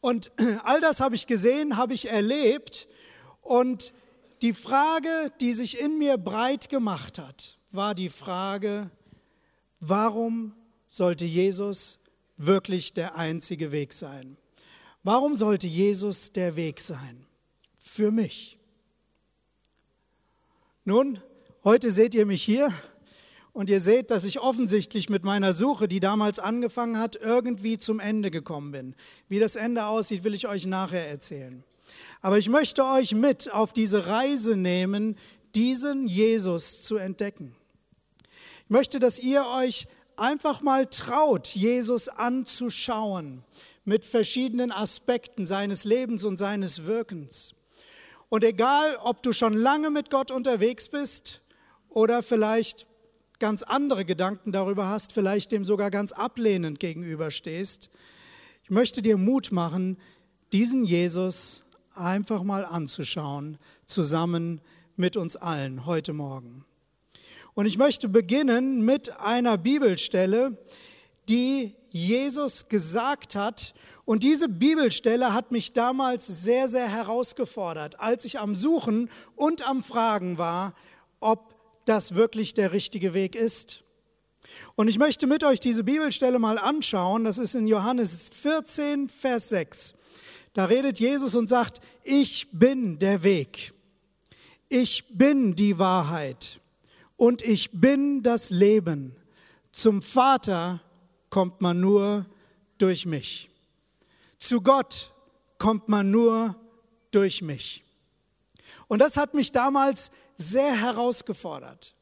Und 0.00 0.30
all 0.64 0.80
das 0.80 1.00
habe 1.00 1.14
ich 1.14 1.26
gesehen, 1.26 1.76
habe 1.76 1.94
ich 1.94 2.08
erlebt. 2.08 2.88
Und 3.42 3.92
die 4.42 4.52
Frage, 4.52 5.32
die 5.40 5.52
sich 5.52 5.80
in 5.80 5.98
mir 5.98 6.18
breit 6.18 6.68
gemacht 6.68 7.18
hat, 7.18 7.58
war 7.70 7.94
die 7.94 8.10
Frage, 8.10 8.90
warum 9.80 10.54
sollte 10.86 11.24
Jesus 11.24 11.98
wirklich 12.36 12.94
der 12.94 13.16
einzige 13.16 13.72
Weg 13.72 13.92
sein? 13.92 14.36
Warum 15.02 15.34
sollte 15.34 15.66
Jesus 15.66 16.32
der 16.32 16.56
Weg 16.56 16.80
sein? 16.80 17.26
Für 17.74 18.10
mich. 18.10 18.58
Nun, 20.84 21.18
heute 21.64 21.90
seht 21.90 22.14
ihr 22.14 22.26
mich 22.26 22.42
hier 22.42 22.72
und 23.56 23.70
ihr 23.70 23.80
seht, 23.80 24.10
dass 24.10 24.24
ich 24.24 24.38
offensichtlich 24.38 25.08
mit 25.08 25.24
meiner 25.24 25.54
Suche, 25.54 25.88
die 25.88 25.98
damals 25.98 26.38
angefangen 26.38 26.98
hat, 26.98 27.16
irgendwie 27.16 27.78
zum 27.78 28.00
Ende 28.00 28.30
gekommen 28.30 28.70
bin. 28.70 28.94
Wie 29.30 29.38
das 29.38 29.56
Ende 29.56 29.86
aussieht, 29.86 30.24
will 30.24 30.34
ich 30.34 30.46
euch 30.46 30.66
nachher 30.66 31.08
erzählen. 31.08 31.64
Aber 32.20 32.36
ich 32.36 32.50
möchte 32.50 32.84
euch 32.84 33.14
mit 33.14 33.50
auf 33.50 33.72
diese 33.72 34.08
Reise 34.08 34.58
nehmen, 34.58 35.16
diesen 35.54 36.06
Jesus 36.06 36.82
zu 36.82 36.96
entdecken. 36.96 37.56
Ich 38.64 38.70
möchte, 38.70 38.98
dass 38.98 39.18
ihr 39.18 39.46
euch 39.46 39.86
einfach 40.18 40.60
mal 40.60 40.84
traut, 40.84 41.48
Jesus 41.48 42.10
anzuschauen 42.10 43.42
mit 43.86 44.04
verschiedenen 44.04 44.70
Aspekten 44.70 45.46
seines 45.46 45.84
Lebens 45.84 46.26
und 46.26 46.36
seines 46.36 46.84
Wirkens. 46.84 47.54
Und 48.28 48.44
egal, 48.44 48.98
ob 49.02 49.22
du 49.22 49.32
schon 49.32 49.54
lange 49.54 49.88
mit 49.88 50.10
Gott 50.10 50.30
unterwegs 50.30 50.90
bist 50.90 51.40
oder 51.88 52.22
vielleicht 52.22 52.86
ganz 53.38 53.62
andere 53.62 54.04
Gedanken 54.04 54.52
darüber 54.52 54.88
hast, 54.88 55.12
vielleicht 55.12 55.52
dem 55.52 55.64
sogar 55.64 55.90
ganz 55.90 56.12
ablehnend 56.12 56.80
gegenüberstehst. 56.80 57.90
Ich 58.64 58.70
möchte 58.70 59.02
dir 59.02 59.16
Mut 59.16 59.52
machen, 59.52 59.98
diesen 60.52 60.84
Jesus 60.84 61.62
einfach 61.94 62.42
mal 62.42 62.64
anzuschauen, 62.64 63.58
zusammen 63.84 64.60
mit 64.96 65.16
uns 65.16 65.36
allen 65.36 65.86
heute 65.86 66.12
Morgen. 66.12 66.64
Und 67.54 67.66
ich 67.66 67.78
möchte 67.78 68.08
beginnen 68.08 68.84
mit 68.84 69.18
einer 69.20 69.56
Bibelstelle, 69.56 70.58
die 71.28 71.74
Jesus 71.88 72.68
gesagt 72.68 73.34
hat. 73.34 73.74
Und 74.04 74.22
diese 74.22 74.48
Bibelstelle 74.48 75.32
hat 75.32 75.52
mich 75.52 75.72
damals 75.72 76.26
sehr, 76.26 76.68
sehr 76.68 76.88
herausgefordert, 76.88 77.98
als 77.98 78.24
ich 78.24 78.38
am 78.38 78.54
Suchen 78.54 79.10
und 79.34 79.66
am 79.66 79.82
Fragen 79.82 80.38
war, 80.38 80.74
ob 81.18 81.55
das 81.86 82.14
wirklich 82.14 82.52
der 82.54 82.72
richtige 82.72 83.14
Weg 83.14 83.34
ist. 83.34 83.82
Und 84.74 84.88
ich 84.88 84.98
möchte 84.98 85.26
mit 85.26 85.42
euch 85.44 85.60
diese 85.60 85.84
Bibelstelle 85.84 86.38
mal 86.38 86.58
anschauen. 86.58 87.24
Das 87.24 87.38
ist 87.38 87.54
in 87.54 87.66
Johannes 87.66 88.28
14, 88.28 89.08
Vers 89.08 89.48
6. 89.48 89.94
Da 90.52 90.66
redet 90.66 91.00
Jesus 91.00 91.34
und 91.34 91.48
sagt, 91.48 91.80
ich 92.04 92.48
bin 92.52 92.98
der 92.98 93.22
Weg. 93.22 93.72
Ich 94.68 95.04
bin 95.10 95.54
die 95.54 95.78
Wahrheit 95.78 96.60
und 97.16 97.42
ich 97.42 97.70
bin 97.72 98.22
das 98.22 98.50
Leben. 98.50 99.14
Zum 99.72 100.02
Vater 100.02 100.80
kommt 101.30 101.60
man 101.60 101.80
nur 101.80 102.26
durch 102.78 103.06
mich. 103.06 103.48
Zu 104.38 104.60
Gott 104.60 105.12
kommt 105.58 105.88
man 105.88 106.10
nur 106.10 106.56
durch 107.10 107.42
mich. 107.42 107.84
Und 108.88 109.00
das 109.00 109.16
hat 109.16 109.34
mich 109.34 109.52
damals 109.52 110.10
sehr 110.36 110.80
herausgefordert. 110.80 111.94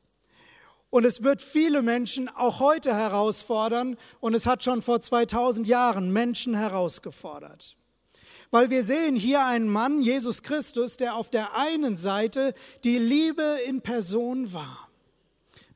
Und 0.91 1.05
es 1.05 1.23
wird 1.23 1.43
viele 1.43 1.83
Menschen 1.83 2.29
auch 2.29 2.61
heute 2.61 2.95
herausfordern 2.95 3.97
und 4.21 4.35
es 4.35 4.47
hat 4.47 4.63
schon 4.63 4.81
vor 4.81 5.01
2000 5.01 5.67
Jahren 5.67 6.13
Menschen 6.13 6.55
herausgefordert. 6.55 7.77
Weil 8.53 8.71
wir 8.71 8.85
sehen 8.85 9.17
hier 9.17 9.45
einen 9.45 9.69
Mann, 9.69 10.01
Jesus 10.01 10.45
Christus, 10.45 10.97
der 10.97 11.17
auf 11.17 11.31
der 11.31 11.57
einen 11.57 11.97
Seite 11.97 12.55
die 12.85 12.99
Liebe 12.99 13.59
in 13.67 13.81
Person 13.81 14.53
war. 14.53 14.89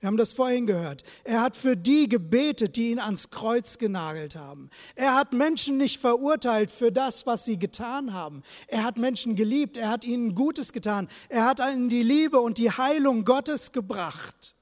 Wir 0.00 0.06
haben 0.06 0.16
das 0.16 0.32
vorhin 0.32 0.66
gehört. 0.66 1.02
Er 1.24 1.40
hat 1.40 1.56
für 1.56 1.76
die 1.76 2.08
gebetet, 2.08 2.76
die 2.76 2.90
ihn 2.90 3.00
ans 3.00 3.30
Kreuz 3.30 3.78
genagelt 3.78 4.36
haben. 4.36 4.70
Er 4.94 5.16
hat 5.16 5.32
Menschen 5.32 5.76
nicht 5.76 6.00
verurteilt 6.00 6.70
für 6.70 6.92
das, 6.92 7.26
was 7.26 7.44
sie 7.44 7.58
getan 7.58 8.12
haben. 8.12 8.42
Er 8.68 8.84
hat 8.84 8.96
Menschen 8.96 9.34
geliebt. 9.34 9.76
Er 9.76 9.88
hat 9.88 10.04
ihnen 10.04 10.36
Gutes 10.36 10.72
getan. 10.72 11.08
Er 11.28 11.46
hat 11.46 11.58
ihnen 11.58 11.88
die 11.88 12.04
Liebe 12.04 12.38
und 12.38 12.58
die 12.58 12.70
Heilung 12.70 13.24
Gottes 13.24 13.72
gebracht. 13.72 14.54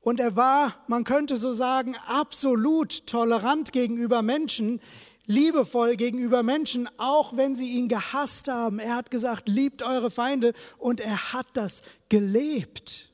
Und 0.00 0.18
er 0.18 0.34
war, 0.34 0.74
man 0.88 1.04
könnte 1.04 1.36
so 1.36 1.52
sagen, 1.52 1.94
absolut 2.06 3.06
tolerant 3.06 3.72
gegenüber 3.72 4.22
Menschen, 4.22 4.80
liebevoll 5.26 5.96
gegenüber 5.96 6.42
Menschen, 6.42 6.88
auch 6.96 7.36
wenn 7.36 7.54
sie 7.54 7.68
ihn 7.68 7.88
gehasst 7.88 8.48
haben. 8.48 8.80
Er 8.80 8.96
hat 8.96 9.12
gesagt, 9.12 9.48
liebt 9.48 9.82
eure 9.82 10.10
Feinde 10.10 10.54
und 10.78 11.00
er 11.00 11.34
hat 11.34 11.46
das 11.52 11.82
gelebt 12.08 13.07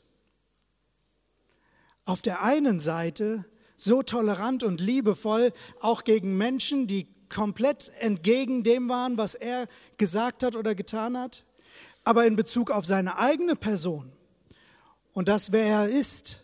auf 2.05 2.23
der 2.23 2.43
einen 2.43 2.81
Seite 2.81 3.45
so 3.77 4.03
tolerant 4.03 4.63
und 4.63 4.81
liebevoll 4.81 5.53
auch 5.81 6.05
gegen 6.05 6.37
Menschen, 6.37 6.87
die 6.87 7.09
komplett 7.29 7.91
entgegen 7.99 8.63
dem 8.63 8.89
waren, 8.89 9.19
was 9.19 9.35
er 9.35 9.67
gesagt 9.99 10.43
hat 10.43 10.55
oder 10.55 10.75
getan 10.75 11.19
hat, 11.19 11.45
aber 12.05 12.27
in 12.27 12.37
Bezug 12.37 12.71
auf 12.71 12.85
seine 12.85 13.19
eigene 13.19 13.57
Person 13.57 14.13
und 15.15 15.29
das, 15.29 15.53
wer 15.53 15.65
er 15.65 15.89
ist, 15.89 16.43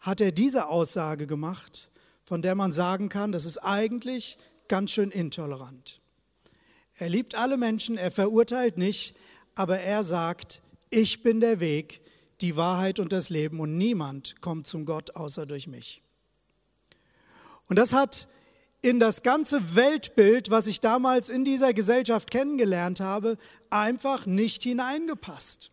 hat 0.00 0.20
er 0.20 0.32
diese 0.32 0.66
Aussage 0.66 1.26
gemacht, 1.26 1.88
von 2.24 2.42
der 2.42 2.56
man 2.56 2.72
sagen 2.72 3.08
kann, 3.08 3.30
das 3.30 3.44
ist 3.44 3.58
eigentlich 3.58 4.36
ganz 4.68 4.90
schön 4.90 5.10
intolerant. 5.12 6.00
Er 6.96 7.08
liebt 7.08 7.36
alle 7.36 7.56
Menschen, 7.56 7.96
er 7.96 8.10
verurteilt 8.10 8.78
nicht, 8.78 9.16
aber 9.54 9.78
er 9.78 10.02
sagt, 10.02 10.60
ich 10.90 11.22
bin 11.22 11.40
der 11.40 11.60
Weg, 11.60 12.00
die 12.40 12.56
Wahrheit 12.56 12.98
und 12.98 13.12
das 13.12 13.30
Leben 13.30 13.60
und 13.60 13.76
niemand 13.76 14.40
kommt 14.40 14.66
zum 14.66 14.86
Gott 14.86 15.16
außer 15.16 15.46
durch 15.46 15.66
mich. 15.66 16.02
Und 17.68 17.78
das 17.78 17.92
hat 17.92 18.28
in 18.82 19.00
das 19.00 19.22
ganze 19.22 19.76
Weltbild, 19.76 20.50
was 20.50 20.66
ich 20.66 20.80
damals 20.80 21.30
in 21.30 21.44
dieser 21.44 21.72
Gesellschaft 21.72 22.30
kennengelernt 22.30 23.00
habe, 23.00 23.38
einfach 23.70 24.26
nicht 24.26 24.62
hineingepasst. 24.62 25.70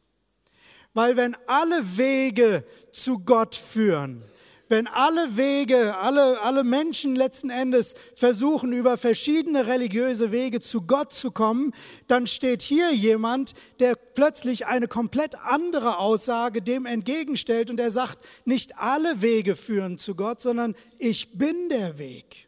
Weil 0.94 1.18
wenn 1.18 1.36
alle 1.48 1.98
Wege 1.98 2.64
zu 2.92 3.20
Gott 3.20 3.56
führen, 3.56 4.24
wenn 4.72 4.88
alle 4.88 5.36
Wege, 5.36 5.98
alle, 5.98 6.40
alle 6.40 6.64
Menschen 6.64 7.14
letzten 7.14 7.50
Endes 7.50 7.94
versuchen, 8.16 8.72
über 8.72 8.98
verschiedene 8.98 9.68
religiöse 9.68 10.32
Wege 10.32 10.62
zu 10.62 10.84
Gott 10.84 11.12
zu 11.12 11.30
kommen, 11.32 11.74
dann 12.08 12.26
steht 12.26 12.62
hier 12.62 12.94
jemand, 12.94 13.54
der 13.82 13.96
plötzlich 13.96 14.68
eine 14.68 14.88
komplett 14.88 15.36
andere 15.36 15.98
Aussage 15.98 16.62
dem 16.62 16.86
entgegenstellt 16.86 17.70
und 17.70 17.82
er 17.82 17.92
sagt, 17.92 18.20
nicht 18.46 18.78
alle 18.78 19.22
Wege 19.22 19.58
führen 19.58 19.98
zu 19.98 20.16
Gott, 20.16 20.40
sondern 20.40 20.74
ich 21.00 21.38
bin 21.38 21.68
der 21.68 21.98
Weg. 21.98 22.48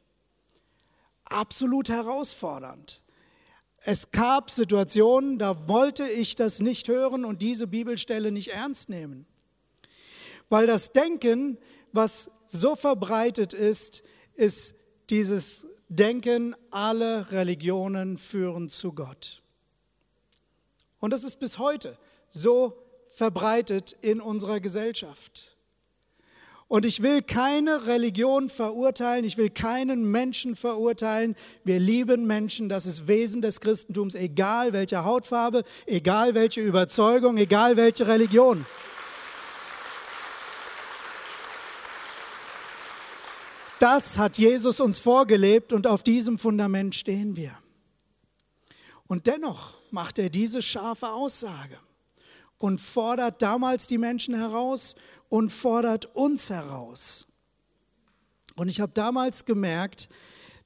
Absolut 1.26 1.90
herausfordernd. 1.90 3.02
Es 3.82 4.12
gab 4.12 4.50
Situationen, 4.50 5.40
da 5.40 5.68
wollte 5.68 6.08
ich 6.08 6.36
das 6.36 6.62
nicht 6.62 6.88
hören 6.88 7.26
und 7.26 7.42
diese 7.42 7.68
Bibelstelle 7.68 8.32
nicht 8.32 8.54
ernst 8.54 8.88
nehmen. 8.88 9.26
Weil 10.48 10.68
das 10.68 10.94
Denken 10.94 11.58
was 11.94 12.30
so 12.48 12.76
verbreitet 12.76 13.54
ist, 13.54 14.04
ist 14.34 14.76
dieses 15.10 15.66
denken, 15.88 16.56
alle 16.72 17.32
Religionen 17.32 18.18
führen 18.18 18.68
zu 18.68 18.94
Gott. 18.94 19.42
Und 21.00 21.14
das 21.14 21.24
ist 21.24 21.40
bis 21.40 21.60
heute 21.60 21.98
so 22.30 22.78
verbreitet 23.08 23.96
in 24.02 24.22
unserer 24.22 24.60
Gesellschaft. 24.60 25.56
Und 26.68 26.86
ich 26.86 27.04
will 27.04 27.22
keine 27.22 27.86
Religion 27.86 28.50
verurteilen, 28.50 29.26
ich 29.26 29.38
will 29.38 29.52
keinen 29.52 30.10
Menschen 30.10 30.56
verurteilen. 30.56 31.36
Wir 31.64 31.80
lieben 31.80 32.26
Menschen, 32.26 32.70
das 32.70 32.88
ist 32.88 33.08
Wesen 33.08 33.44
des 33.44 33.62
Christentums, 33.62 34.16
egal 34.16 34.74
welche 34.74 35.04
Hautfarbe, 35.04 35.64
egal 35.86 36.34
welche 36.34 36.62
Überzeugung, 36.62 37.38
egal 37.38 37.78
welche 37.78 38.08
Religion. 38.08 38.66
Das 43.84 44.18
hat 44.18 44.38
Jesus 44.38 44.80
uns 44.80 44.98
vorgelebt 44.98 45.74
und 45.74 45.88
auf 45.88 46.04
diesem 46.04 46.38
Fundament 46.38 46.96
stehen 46.96 47.36
wir. 47.36 47.52
Und 49.08 49.28
dennoch 49.28 49.74
macht 49.92 50.20
er 50.20 50.30
diese 50.30 50.62
scharfe 50.62 51.10
Aussage 51.10 51.78
und 52.58 52.80
fordert 52.80 53.42
damals 53.42 53.86
die 53.86 53.98
Menschen 53.98 54.36
heraus 54.36 54.96
und 55.28 55.50
fordert 55.50 56.06
uns 56.16 56.50
heraus. 56.50 57.28
Und 58.56 58.70
ich 58.70 58.80
habe 58.80 58.94
damals 58.94 59.44
gemerkt, 59.44 60.08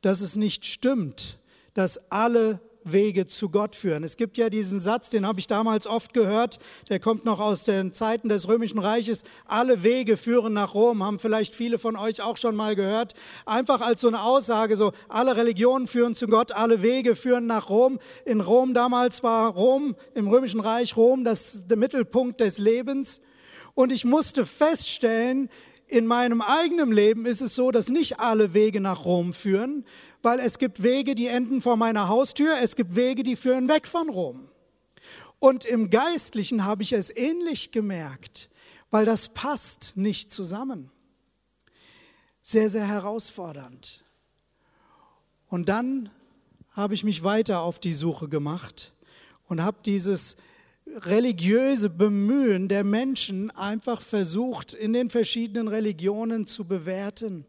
dass 0.03 0.21
es 0.21 0.35
nicht 0.35 0.67
stimmt, 0.67 1.39
dass 1.73 2.11
alle 2.11 2.61
Wege 2.91 3.27
zu 3.27 3.49
Gott 3.49 3.75
führen. 3.75 4.03
Es 4.03 4.17
gibt 4.17 4.37
ja 4.37 4.49
diesen 4.49 4.79
Satz, 4.79 5.09
den 5.09 5.25
habe 5.25 5.39
ich 5.39 5.47
damals 5.47 5.87
oft 5.87 6.13
gehört, 6.13 6.59
der 6.89 6.99
kommt 6.99 7.25
noch 7.25 7.39
aus 7.39 7.63
den 7.63 7.93
Zeiten 7.93 8.29
des 8.29 8.47
Römischen 8.47 8.79
Reiches, 8.79 9.23
alle 9.45 9.83
Wege 9.83 10.17
führen 10.17 10.53
nach 10.53 10.73
Rom, 10.73 11.03
haben 11.03 11.19
vielleicht 11.19 11.53
viele 11.53 11.79
von 11.79 11.95
euch 11.95 12.21
auch 12.21 12.37
schon 12.37 12.55
mal 12.55 12.75
gehört. 12.75 13.13
Einfach 13.45 13.81
als 13.81 14.01
so 14.01 14.07
eine 14.07 14.21
Aussage, 14.21 14.77
so 14.77 14.91
alle 15.09 15.35
Religionen 15.35 15.87
führen 15.87 16.15
zu 16.15 16.27
Gott, 16.27 16.51
alle 16.51 16.81
Wege 16.81 17.15
führen 17.15 17.47
nach 17.47 17.69
Rom. 17.69 17.99
In 18.25 18.41
Rom 18.41 18.73
damals 18.73 19.23
war 19.23 19.51
Rom, 19.51 19.95
im 20.13 20.27
Römischen 20.27 20.59
Reich 20.59 20.95
Rom, 20.95 21.23
das 21.23 21.67
der 21.67 21.77
Mittelpunkt 21.77 22.41
des 22.41 22.57
Lebens. 22.57 23.21
Und 23.73 23.91
ich 23.91 24.05
musste 24.05 24.45
feststellen, 24.45 25.49
in 25.87 26.05
meinem 26.05 26.41
eigenen 26.41 26.91
Leben 26.91 27.25
ist 27.25 27.41
es 27.41 27.55
so, 27.55 27.71
dass 27.71 27.89
nicht 27.89 28.19
alle 28.19 28.53
Wege 28.53 28.81
nach 28.81 29.05
Rom 29.05 29.33
führen, 29.33 29.85
weil 30.21 30.39
es 30.39 30.59
gibt 30.59 30.83
Wege, 30.83 31.15
die 31.15 31.27
enden 31.27 31.61
vor 31.61 31.77
meiner 31.77 32.09
Haustür, 32.09 32.57
es 32.61 32.75
gibt 32.75 32.95
Wege, 32.95 33.23
die 33.23 33.35
führen 33.35 33.69
weg 33.69 33.87
von 33.87 34.09
Rom. 34.09 34.49
Und 35.39 35.65
im 35.65 35.89
Geistlichen 35.89 36.65
habe 36.65 36.83
ich 36.83 36.93
es 36.93 37.09
ähnlich 37.15 37.71
gemerkt, 37.71 38.49
weil 38.89 39.05
das 39.05 39.29
passt 39.29 39.93
nicht 39.95 40.31
zusammen. 40.31 40.91
Sehr, 42.41 42.69
sehr 42.69 42.87
herausfordernd. 42.87 44.03
Und 45.47 45.69
dann 45.69 46.09
habe 46.71 46.93
ich 46.93 47.03
mich 47.03 47.23
weiter 47.23 47.61
auf 47.61 47.79
die 47.79 47.93
Suche 47.93 48.27
gemacht 48.27 48.93
und 49.47 49.63
habe 49.63 49.77
dieses 49.85 50.35
religiöse 50.95 51.89
Bemühen 51.89 52.67
der 52.67 52.83
Menschen 52.83 53.51
einfach 53.51 54.01
versucht, 54.01 54.73
in 54.73 54.93
den 54.93 55.09
verschiedenen 55.09 55.67
Religionen 55.67 56.47
zu 56.47 56.65
bewerten. 56.65 57.45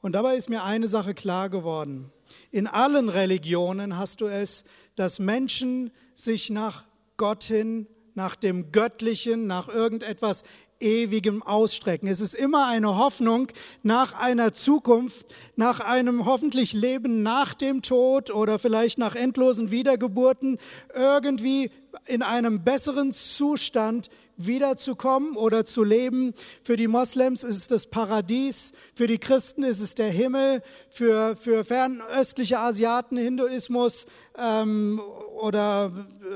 Und 0.00 0.12
dabei 0.12 0.36
ist 0.36 0.48
mir 0.48 0.64
eine 0.64 0.88
Sache 0.88 1.14
klar 1.14 1.50
geworden. 1.50 2.10
In 2.50 2.66
allen 2.66 3.08
Religionen 3.08 3.96
hast 3.96 4.20
du 4.20 4.26
es, 4.26 4.64
dass 4.96 5.18
Menschen 5.18 5.90
sich 6.14 6.50
nach 6.50 6.84
Gott 7.16 7.44
hin, 7.44 7.86
nach 8.14 8.36
dem 8.36 8.72
Göttlichen, 8.72 9.46
nach 9.46 9.68
irgendetwas 9.68 10.42
ewigem 10.80 11.42
Ausstrecken. 11.42 12.08
Es 12.08 12.20
ist 12.20 12.34
immer 12.34 12.66
eine 12.66 12.96
Hoffnung 12.96 13.48
nach 13.82 14.14
einer 14.14 14.54
Zukunft, 14.54 15.26
nach 15.56 15.80
einem 15.80 16.24
hoffentlich 16.24 16.72
Leben 16.72 17.22
nach 17.22 17.54
dem 17.54 17.82
Tod 17.82 18.30
oder 18.30 18.58
vielleicht 18.58 18.98
nach 18.98 19.14
endlosen 19.14 19.70
Wiedergeburten, 19.70 20.58
irgendwie 20.94 21.70
in 22.06 22.22
einem 22.22 22.64
besseren 22.64 23.12
Zustand 23.12 24.08
wiederzukommen 24.46 25.36
oder 25.36 25.64
zu 25.64 25.84
leben. 25.84 26.32
Für 26.62 26.76
die 26.76 26.88
Moslems 26.88 27.44
ist 27.44 27.56
es 27.56 27.68
das 27.68 27.86
Paradies, 27.86 28.72
für 28.94 29.06
die 29.06 29.18
Christen 29.18 29.62
ist 29.62 29.80
es 29.80 29.94
der 29.94 30.10
Himmel, 30.10 30.62
für, 30.88 31.36
für 31.36 31.64
fernöstliche 31.64 32.58
Asiaten 32.58 33.16
Hinduismus 33.16 34.06
ähm, 34.38 35.00
oder 35.40 35.92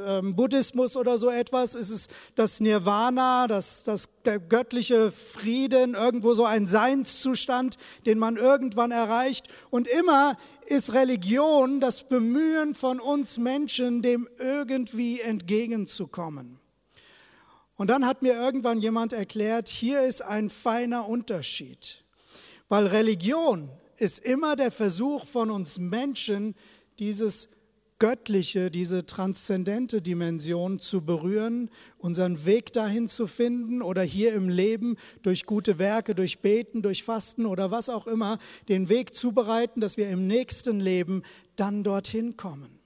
ähm, 0.07 0.35
Buddhismus 0.35 0.97
oder 0.97 1.19
so 1.19 1.31
etwas 1.31 1.75
ist 1.75 1.91
es 1.91 2.09
das 2.35 2.61
Nirvana, 2.61 3.47
das, 3.47 3.83
das 3.85 4.09
der 4.25 4.39
göttliche 4.39 5.11
Frieden, 5.13 5.95
irgendwo 5.95 6.35
so 6.35 6.45
ein 6.45 6.67
Seinszustand, 6.67 7.77
den 8.07 8.19
man 8.19 8.37
irgendwann 8.37 8.91
erreicht. 8.91 9.49
Und 9.71 9.87
immer 9.87 10.37
ist 10.67 10.93
Religion 10.93 11.81
das 11.81 12.09
Bemühen 12.09 12.75
von 12.75 13.01
uns 13.01 13.39
Menschen, 13.39 14.03
dem 14.03 14.29
irgendwie 14.39 15.21
entgegenzukommen. 15.21 16.59
Und 17.77 17.91
dann 17.91 18.07
hat 18.07 18.23
mir 18.23 18.35
irgendwann 18.35 18.81
jemand 18.81 19.13
erklärt, 19.13 19.69
hier 19.69 20.03
ist 20.03 20.23
ein 20.23 20.49
feiner 20.49 21.09
Unterschied, 21.09 22.05
weil 22.69 22.87
Religion 22.87 23.69
ist 23.97 24.21
immer 24.21 24.57
der 24.57 24.71
Versuch 24.71 25.27
von 25.27 25.51
uns 25.51 25.79
Menschen, 25.79 26.55
dieses 26.99 27.49
göttliche, 27.99 28.71
diese 28.71 29.07
transzendente 29.07 30.03
Dimension 30.03 30.79
zu 30.79 31.03
berühren, 31.03 31.71
unseren 31.99 32.45
Weg 32.45 32.73
dahin 32.73 33.09
zu 33.09 33.27
finden 33.27 33.83
oder 33.83 34.03
hier 34.03 34.35
im 34.35 34.49
Leben 34.49 34.97
durch 35.23 35.47
gute 35.47 35.79
Werke, 35.79 36.15
durch 36.15 36.41
Beten, 36.41 36.83
durch 36.83 37.05
Fasten 37.05 37.47
oder 37.47 37.71
was 37.71 37.89
auch 37.89 38.07
immer, 38.07 38.39
den 38.69 38.89
Weg 38.89 39.15
zubereiten, 39.15 39.81
dass 39.81 39.97
wir 39.97 40.09
im 40.09 40.27
nächsten 40.27 40.81
Leben 40.81 41.23
dann 41.57 41.83
dorthin 41.83 42.37
kommen. 42.37 42.79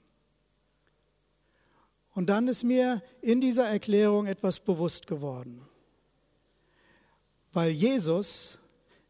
Und 2.15 2.27
dann 2.27 2.49
ist 2.49 2.65
mir 2.65 3.03
in 3.23 3.41
dieser 3.41 3.69
Erklärung 3.69 4.27
etwas 4.27 4.61
bewusst 4.61 5.07
geworden. 5.07 5.63
Weil 7.53 7.71
Jesus 7.71 8.59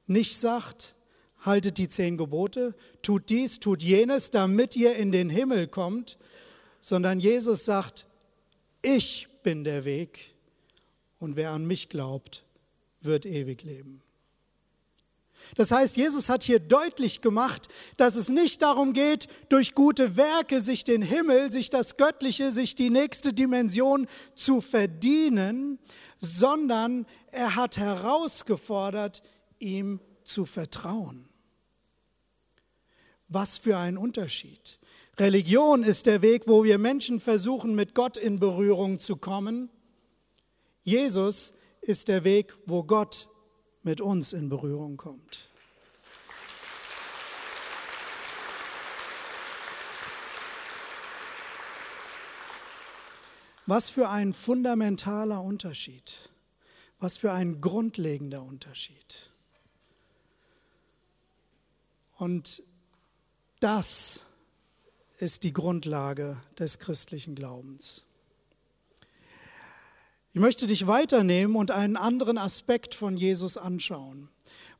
nicht 0.06 0.38
sagt, 0.38 0.94
haltet 1.40 1.78
die 1.78 1.88
zehn 1.88 2.16
Gebote, 2.16 2.74
tut 3.02 3.30
dies, 3.30 3.60
tut 3.60 3.82
jenes, 3.82 4.30
damit 4.30 4.76
ihr 4.76 4.96
in 4.96 5.12
den 5.12 5.30
Himmel 5.30 5.68
kommt, 5.68 6.18
sondern 6.80 7.20
Jesus 7.20 7.64
sagt, 7.64 8.06
ich 8.82 9.28
bin 9.42 9.64
der 9.64 9.84
Weg 9.84 10.34
und 11.18 11.36
wer 11.36 11.50
an 11.50 11.66
mich 11.66 11.88
glaubt, 11.88 12.44
wird 13.00 13.26
ewig 13.26 13.62
leben. 13.62 14.02
Das 15.56 15.70
heißt, 15.70 15.96
Jesus 15.96 16.28
hat 16.28 16.42
hier 16.42 16.58
deutlich 16.58 17.20
gemacht, 17.20 17.68
dass 17.96 18.16
es 18.16 18.28
nicht 18.28 18.62
darum 18.62 18.92
geht, 18.92 19.28
durch 19.48 19.74
gute 19.74 20.16
Werke 20.16 20.60
sich 20.60 20.84
den 20.84 21.02
Himmel, 21.02 21.50
sich 21.52 21.70
das 21.70 21.96
Göttliche, 21.96 22.52
sich 22.52 22.74
die 22.74 22.90
nächste 22.90 23.32
Dimension 23.32 24.06
zu 24.34 24.60
verdienen, 24.60 25.78
sondern 26.18 27.06
er 27.30 27.56
hat 27.56 27.78
herausgefordert, 27.78 29.22
ihm 29.58 30.00
zu 30.24 30.44
vertrauen. 30.44 31.27
Was 33.28 33.58
für 33.58 33.76
ein 33.76 33.98
Unterschied. 33.98 34.78
Religion 35.18 35.82
ist 35.82 36.06
der 36.06 36.22
Weg, 36.22 36.46
wo 36.46 36.64
wir 36.64 36.78
Menschen 36.78 37.20
versuchen, 37.20 37.74
mit 37.74 37.94
Gott 37.94 38.16
in 38.16 38.38
Berührung 38.38 38.98
zu 38.98 39.16
kommen. 39.16 39.68
Jesus 40.82 41.54
ist 41.80 42.08
der 42.08 42.24
Weg, 42.24 42.54
wo 42.66 42.84
Gott 42.84 43.28
mit 43.82 44.00
uns 44.00 44.32
in 44.32 44.48
Berührung 44.48 44.96
kommt. 44.96 45.50
Was 53.66 53.90
für 53.90 54.08
ein 54.08 54.32
fundamentaler 54.32 55.42
Unterschied. 55.42 56.30
Was 57.00 57.18
für 57.18 57.32
ein 57.32 57.60
grundlegender 57.60 58.42
Unterschied. 58.42 59.30
Und 62.16 62.62
das 63.60 64.24
ist 65.18 65.42
die 65.42 65.52
Grundlage 65.52 66.36
des 66.58 66.78
christlichen 66.78 67.34
Glaubens. 67.34 68.04
Ich 70.30 70.40
möchte 70.40 70.66
dich 70.66 70.86
weiternehmen 70.86 71.56
und 71.56 71.70
einen 71.70 71.96
anderen 71.96 72.38
Aspekt 72.38 72.94
von 72.94 73.16
Jesus 73.16 73.56
anschauen. 73.56 74.28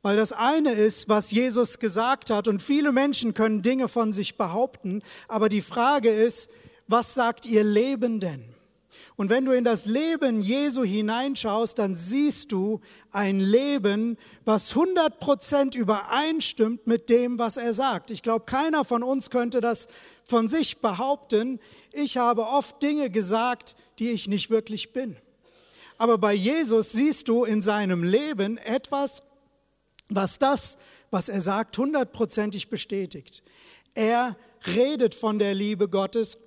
Weil 0.01 0.15
das 0.15 0.31
eine 0.31 0.71
ist, 0.71 1.09
was 1.09 1.31
Jesus 1.31 1.79
gesagt 1.79 2.29
hat, 2.29 2.47
und 2.47 2.61
viele 2.61 2.91
Menschen 2.91 3.33
können 3.33 3.61
Dinge 3.61 3.89
von 3.89 4.13
sich 4.13 4.37
behaupten, 4.37 5.01
aber 5.27 5.49
die 5.49 5.61
Frage 5.61 6.09
ist, 6.09 6.49
was 6.87 7.13
sagt 7.13 7.45
ihr 7.45 7.63
Leben 7.63 8.19
denn? 8.19 8.55
Und 9.19 9.29
wenn 9.29 9.43
du 9.43 9.51
in 9.51 9.65
das 9.65 9.85
Leben 9.85 10.41
Jesu 10.41 10.81
hineinschaust, 10.85 11.77
dann 11.77 11.93
siehst 11.93 12.53
du 12.53 12.79
ein 13.11 13.41
Leben, 13.41 14.15
was 14.45 14.69
100 14.69 15.19
Prozent 15.19 15.75
übereinstimmt 15.75 16.87
mit 16.87 17.09
dem, 17.09 17.37
was 17.37 17.57
er 17.57 17.73
sagt. 17.73 18.11
Ich 18.11 18.23
glaube, 18.23 18.45
keiner 18.45 18.85
von 18.85 19.03
uns 19.03 19.29
könnte 19.29 19.59
das 19.59 19.89
von 20.23 20.47
sich 20.47 20.77
behaupten. 20.77 21.59
Ich 21.91 22.15
habe 22.15 22.47
oft 22.47 22.81
Dinge 22.81 23.09
gesagt, 23.09 23.75
die 23.99 24.11
ich 24.11 24.29
nicht 24.29 24.51
wirklich 24.51 24.93
bin. 24.93 25.17
Aber 25.97 26.17
bei 26.17 26.33
Jesus 26.33 26.93
siehst 26.93 27.27
du 27.27 27.43
in 27.43 27.61
seinem 27.61 28.05
Leben 28.05 28.55
etwas, 28.55 29.21
was 30.07 30.39
das, 30.39 30.77
was 31.11 31.27
er 31.27 31.41
sagt, 31.41 31.77
hundertprozentig 31.77 32.69
bestätigt. 32.69 33.43
Er 33.95 34.37
redet 34.65 35.13
von 35.13 35.39
der 35.39 35.55
Liebe 35.55 35.89
Gottes 35.89 36.37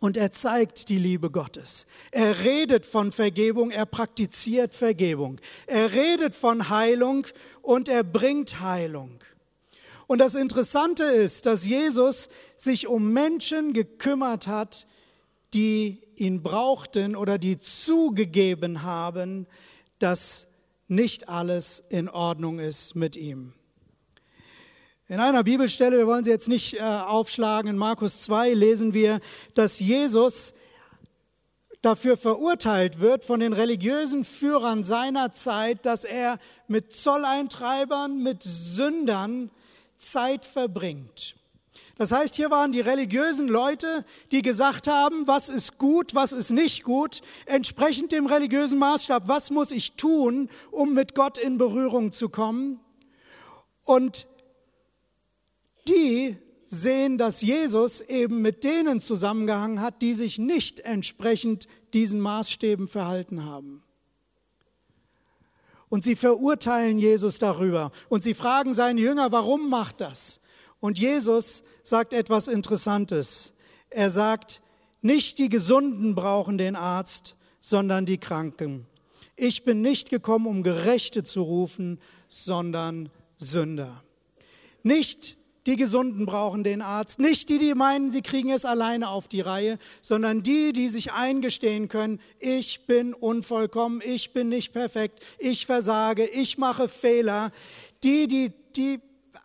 und 0.00 0.16
er 0.16 0.32
zeigt 0.32 0.88
die 0.88 0.98
Liebe 0.98 1.30
Gottes. 1.30 1.86
Er 2.10 2.40
redet 2.40 2.86
von 2.86 3.12
Vergebung, 3.12 3.70
er 3.70 3.86
praktiziert 3.86 4.74
Vergebung. 4.74 5.40
Er 5.66 5.92
redet 5.92 6.34
von 6.34 6.70
Heilung 6.70 7.26
und 7.62 7.88
er 7.88 8.02
bringt 8.02 8.60
Heilung. 8.60 9.20
Und 10.06 10.18
das 10.18 10.34
Interessante 10.34 11.04
ist, 11.04 11.46
dass 11.46 11.64
Jesus 11.64 12.30
sich 12.56 12.88
um 12.88 13.12
Menschen 13.12 13.74
gekümmert 13.74 14.48
hat, 14.48 14.86
die 15.54 16.02
ihn 16.16 16.42
brauchten 16.42 17.14
oder 17.14 17.38
die 17.38 17.60
zugegeben 17.60 18.82
haben, 18.82 19.46
dass 19.98 20.48
nicht 20.88 21.28
alles 21.28 21.82
in 21.90 22.08
Ordnung 22.08 22.58
ist 22.58 22.96
mit 22.96 23.16
ihm. 23.16 23.52
In 25.10 25.18
einer 25.18 25.42
Bibelstelle, 25.42 25.98
wir 25.98 26.06
wollen 26.06 26.22
sie 26.22 26.30
jetzt 26.30 26.46
nicht 26.46 26.74
äh, 26.74 26.82
aufschlagen, 26.82 27.68
in 27.68 27.76
Markus 27.76 28.22
2 28.22 28.54
lesen 28.54 28.94
wir, 28.94 29.18
dass 29.54 29.80
Jesus 29.80 30.54
dafür 31.82 32.16
verurteilt 32.16 33.00
wird 33.00 33.24
von 33.24 33.40
den 33.40 33.52
religiösen 33.52 34.22
Führern 34.22 34.84
seiner 34.84 35.32
Zeit, 35.32 35.84
dass 35.84 36.04
er 36.04 36.38
mit 36.68 36.92
Zolleintreibern, 36.92 38.22
mit 38.22 38.44
Sündern 38.44 39.50
Zeit 39.96 40.44
verbringt. 40.44 41.34
Das 41.98 42.12
heißt, 42.12 42.36
hier 42.36 42.52
waren 42.52 42.70
die 42.70 42.80
religiösen 42.80 43.48
Leute, 43.48 44.04
die 44.30 44.42
gesagt 44.42 44.86
haben, 44.86 45.26
was 45.26 45.48
ist 45.48 45.76
gut, 45.76 46.14
was 46.14 46.30
ist 46.30 46.52
nicht 46.52 46.84
gut, 46.84 47.20
entsprechend 47.46 48.12
dem 48.12 48.26
religiösen 48.26 48.78
Maßstab, 48.78 49.26
was 49.26 49.50
muss 49.50 49.72
ich 49.72 49.94
tun, 49.94 50.48
um 50.70 50.94
mit 50.94 51.16
Gott 51.16 51.36
in 51.36 51.58
Berührung 51.58 52.12
zu 52.12 52.28
kommen. 52.28 52.78
Und 53.84 54.28
die 55.88 56.36
sehen, 56.64 57.18
dass 57.18 57.42
Jesus 57.42 58.00
eben 58.00 58.42
mit 58.42 58.62
denen 58.62 59.00
zusammengehangen 59.00 59.80
hat, 59.80 60.02
die 60.02 60.14
sich 60.14 60.38
nicht 60.38 60.80
entsprechend 60.80 61.66
diesen 61.92 62.20
Maßstäben 62.20 62.86
verhalten 62.86 63.44
haben. 63.44 63.82
Und 65.88 66.04
sie 66.04 66.14
verurteilen 66.14 66.98
Jesus 67.00 67.40
darüber 67.40 67.90
und 68.08 68.22
sie 68.22 68.34
fragen 68.34 68.72
seine 68.72 69.00
Jünger, 69.00 69.32
warum 69.32 69.68
macht 69.68 70.00
das? 70.00 70.40
Und 70.78 70.98
Jesus 70.98 71.64
sagt 71.82 72.12
etwas 72.12 72.46
Interessantes. 72.46 73.52
Er 73.90 74.10
sagt, 74.10 74.62
nicht 75.02 75.38
die 75.38 75.48
Gesunden 75.48 76.14
brauchen 76.14 76.58
den 76.58 76.76
Arzt, 76.76 77.34
sondern 77.60 78.06
die 78.06 78.18
Kranken. 78.18 78.86
Ich 79.34 79.64
bin 79.64 79.82
nicht 79.82 80.10
gekommen, 80.10 80.46
um 80.46 80.62
Gerechte 80.62 81.24
zu 81.24 81.42
rufen, 81.42 81.98
sondern 82.28 83.10
Sünder. 83.36 84.04
Nicht 84.84 85.36
die 85.66 85.76
Gesunden 85.76 86.26
brauchen 86.26 86.64
den 86.64 86.82
Arzt, 86.82 87.18
nicht 87.18 87.48
die, 87.48 87.58
die 87.58 87.74
meinen, 87.74 88.10
sie 88.10 88.22
kriegen 88.22 88.50
es 88.50 88.64
alleine 88.64 89.08
auf 89.08 89.28
die 89.28 89.40
Reihe, 89.40 89.78
sondern 90.00 90.42
die, 90.42 90.72
die 90.72 90.88
sich 90.88 91.12
eingestehen 91.12 91.88
können, 91.88 92.20
ich 92.38 92.86
bin 92.86 93.12
unvollkommen, 93.12 94.00
ich 94.04 94.32
bin 94.32 94.48
nicht 94.48 94.72
perfekt, 94.72 95.20
ich 95.38 95.66
versage, 95.66 96.26
ich 96.26 96.56
mache 96.56 96.88
Fehler. 96.88 97.50
Die, 98.02 98.26
die, 98.26 98.52
die 98.74 99.00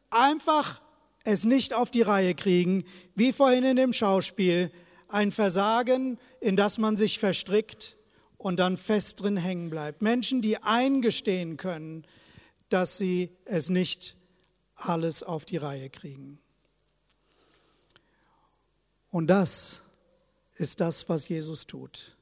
einfach 0.10 0.82
es 1.26 1.44
nicht 1.44 1.74
auf 1.74 1.92
die 1.92 2.04
Reihe 2.04 2.36
kriegen, 2.36 2.86
wie 3.16 3.34
vorhin 3.34 3.64
in 3.64 3.76
dem 3.76 3.92
Schauspiel, 3.94 4.72
ein 5.10 5.32
Versagen, 5.32 6.18
in 6.40 6.56
das 6.56 6.78
man 6.78 6.96
sich 6.96 7.20
verstrickt 7.20 7.98
und 8.38 8.60
dann 8.60 8.78
fest 8.78 9.22
drin 9.22 9.38
hängen 9.38 9.70
bleibt. 9.70 10.02
Menschen, 10.02 10.42
die 10.42 10.62
eingestehen 10.62 11.58
können, 11.58 12.06
dass 12.70 12.98
sie 12.98 13.30
es 13.46 13.70
nicht 13.70 14.16
alles 14.76 15.24
auf 15.24 15.46
die 15.46 15.58
Reihe 15.58 15.90
kriegen. 15.90 16.40
Und 19.12 19.28
das 19.28 19.82
ist 20.56 20.80
das, 20.82 21.08
was 21.10 21.28
Jesus 21.28 21.66
tut. 21.66 22.16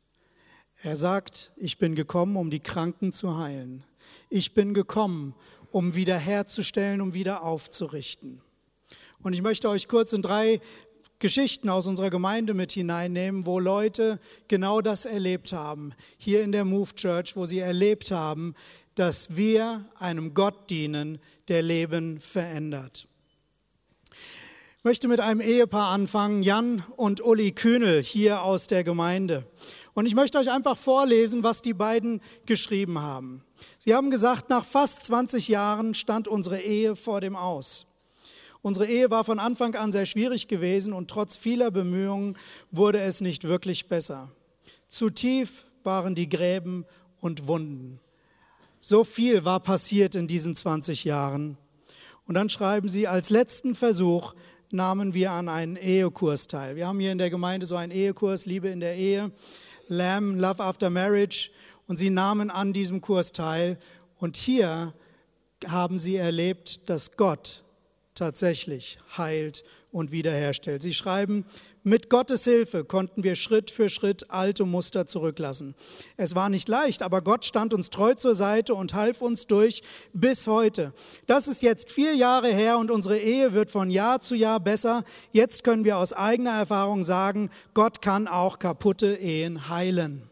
Er 0.81 0.97
sagt, 0.97 1.51
ich 1.55 1.77
bin 1.77 1.95
gekommen, 1.95 2.35
um 2.35 2.49
die 2.49 2.59
Kranken 2.59 3.11
zu 3.11 3.37
heilen. 3.37 3.83
Ich 4.29 4.53
bin 4.53 4.73
gekommen, 4.73 5.33
um 5.71 5.95
wiederherzustellen, 5.95 7.01
um 7.01 7.13
wieder 7.13 7.43
aufzurichten. 7.43 8.41
Und 9.21 9.33
ich 9.33 9.41
möchte 9.41 9.69
euch 9.69 9.87
kurz 9.87 10.13
in 10.13 10.21
drei 10.21 10.59
Geschichten 11.19 11.69
aus 11.69 11.87
unserer 11.87 12.09
Gemeinde 12.09 12.53
mit 12.53 12.73
hineinnehmen, 12.73 13.45
wo 13.45 13.57
Leute 13.59 14.19
genau 14.49 14.81
das 14.81 15.05
erlebt 15.05 15.53
haben. 15.53 15.93
Hier 16.17 16.43
in 16.43 16.51
der 16.51 16.65
Move 16.65 16.93
Church, 16.95 17.37
wo 17.37 17.45
sie 17.45 17.59
erlebt 17.59 18.11
haben, 18.11 18.55
dass 18.95 19.35
wir 19.35 19.85
einem 19.97 20.33
Gott 20.33 20.69
dienen, 20.69 21.19
der 21.47 21.61
Leben 21.61 22.19
verändert. 22.19 23.07
Ich 24.77 24.83
möchte 24.83 25.07
mit 25.07 25.21
einem 25.21 25.39
Ehepaar 25.39 25.91
anfangen, 25.91 26.43
Jan 26.43 26.83
und 26.97 27.21
Uli 27.21 27.53
Kühnel 27.53 28.03
hier 28.03 28.43
aus 28.43 28.67
der 28.67 28.83
Gemeinde. 28.83 29.45
Und 29.93 30.07
ich 30.07 30.15
möchte 30.15 30.37
euch 30.37 30.51
einfach 30.51 30.77
vorlesen, 30.77 31.43
was 31.43 31.61
die 31.61 31.73
beiden 31.73 32.21
geschrieben 32.45 32.99
haben. 32.99 33.43
Sie 33.79 33.95
haben 33.95 34.11
gesagt, 34.11 34.49
nach 34.49 34.65
fast 34.65 35.05
20 35.05 35.47
Jahren 35.47 35.93
stand 35.93 36.27
unsere 36.27 36.59
Ehe 36.59 36.95
vor 36.95 37.21
dem 37.21 37.35
Aus. 37.35 37.85
Unsere 38.61 38.87
Ehe 38.87 39.09
war 39.09 39.23
von 39.23 39.39
Anfang 39.39 39.75
an 39.75 39.91
sehr 39.91 40.05
schwierig 40.05 40.47
gewesen 40.47 40.93
und 40.93 41.09
trotz 41.09 41.37
vieler 41.37 41.69
Bemühungen 41.69 42.37
wurde 42.71 42.99
es 43.01 43.21
nicht 43.21 43.45
wirklich 43.45 43.87
besser. 43.87 44.31
Zu 44.87 45.09
tief 45.09 45.65
waren 45.83 46.15
die 46.15 46.29
Gräben 46.29 46.85
und 47.19 47.47
Wunden. 47.47 47.99
So 48.85 49.05
viel 49.05 49.45
war 49.45 49.61
passiert 49.61 50.13
in 50.13 50.27
diesen 50.27 50.55
20 50.55 51.05
Jahren. 51.05 51.57
Und 52.25 52.35
dann 52.35 52.49
schreiben 52.49 52.89
sie, 52.89 53.07
als 53.07 53.29
letzten 53.29 53.75
Versuch 53.75 54.33
nahmen 54.71 55.13
wir 55.13 55.31
an 55.31 55.47
einen 55.47 55.77
Ehekurs 55.77 56.47
teil. 56.47 56.75
Wir 56.75 56.87
haben 56.87 56.99
hier 56.99 57.13
in 57.13 57.17
der 57.17 57.29
Gemeinde 57.29 57.65
so 57.65 57.77
einen 57.77 57.93
Ehekurs, 57.93 58.45
Liebe 58.45 58.67
in 58.67 58.81
der 58.81 58.97
Ehe, 58.97 59.31
Lamb, 59.87 60.37
Love 60.37 60.61
After 60.61 60.89
Marriage. 60.89 61.49
Und 61.87 61.95
sie 61.95 62.09
nahmen 62.09 62.49
an 62.49 62.73
diesem 62.73 62.99
Kurs 62.99 63.31
teil. 63.31 63.79
Und 64.17 64.35
hier 64.35 64.93
haben 65.65 65.97
sie 65.97 66.17
erlebt, 66.17 66.89
dass 66.89 67.15
Gott 67.15 67.63
tatsächlich 68.15 68.97
heilt 69.17 69.63
und 69.93 70.11
wiederherstellt. 70.11 70.81
Sie 70.81 70.93
schreiben, 70.93 71.45
mit 71.83 72.09
Gottes 72.09 72.43
Hilfe 72.45 72.83
konnten 72.83 73.23
wir 73.23 73.35
Schritt 73.35 73.71
für 73.71 73.89
Schritt 73.89 74.29
alte 74.31 74.65
Muster 74.65 75.05
zurücklassen. 75.05 75.75
Es 76.17 76.35
war 76.35 76.49
nicht 76.49 76.67
leicht, 76.67 77.01
aber 77.01 77.21
Gott 77.21 77.45
stand 77.45 77.73
uns 77.73 77.89
treu 77.89 78.13
zur 78.13 78.35
Seite 78.35 78.75
und 78.75 78.93
half 78.93 79.21
uns 79.21 79.47
durch 79.47 79.81
bis 80.13 80.47
heute. 80.47 80.93
Das 81.25 81.47
ist 81.47 81.61
jetzt 81.61 81.91
vier 81.91 82.15
Jahre 82.15 82.49
her 82.49 82.77
und 82.77 82.91
unsere 82.91 83.17
Ehe 83.17 83.53
wird 83.53 83.71
von 83.71 83.89
Jahr 83.89 84.19
zu 84.21 84.35
Jahr 84.35 84.59
besser. 84.59 85.03
Jetzt 85.31 85.63
können 85.63 85.83
wir 85.83 85.97
aus 85.97 86.13
eigener 86.13 86.51
Erfahrung 86.51 87.03
sagen, 87.03 87.49
Gott 87.73 88.01
kann 88.01 88.27
auch 88.27 88.59
kaputte 88.59 89.15
Ehen 89.15 89.69
heilen. 89.69 90.29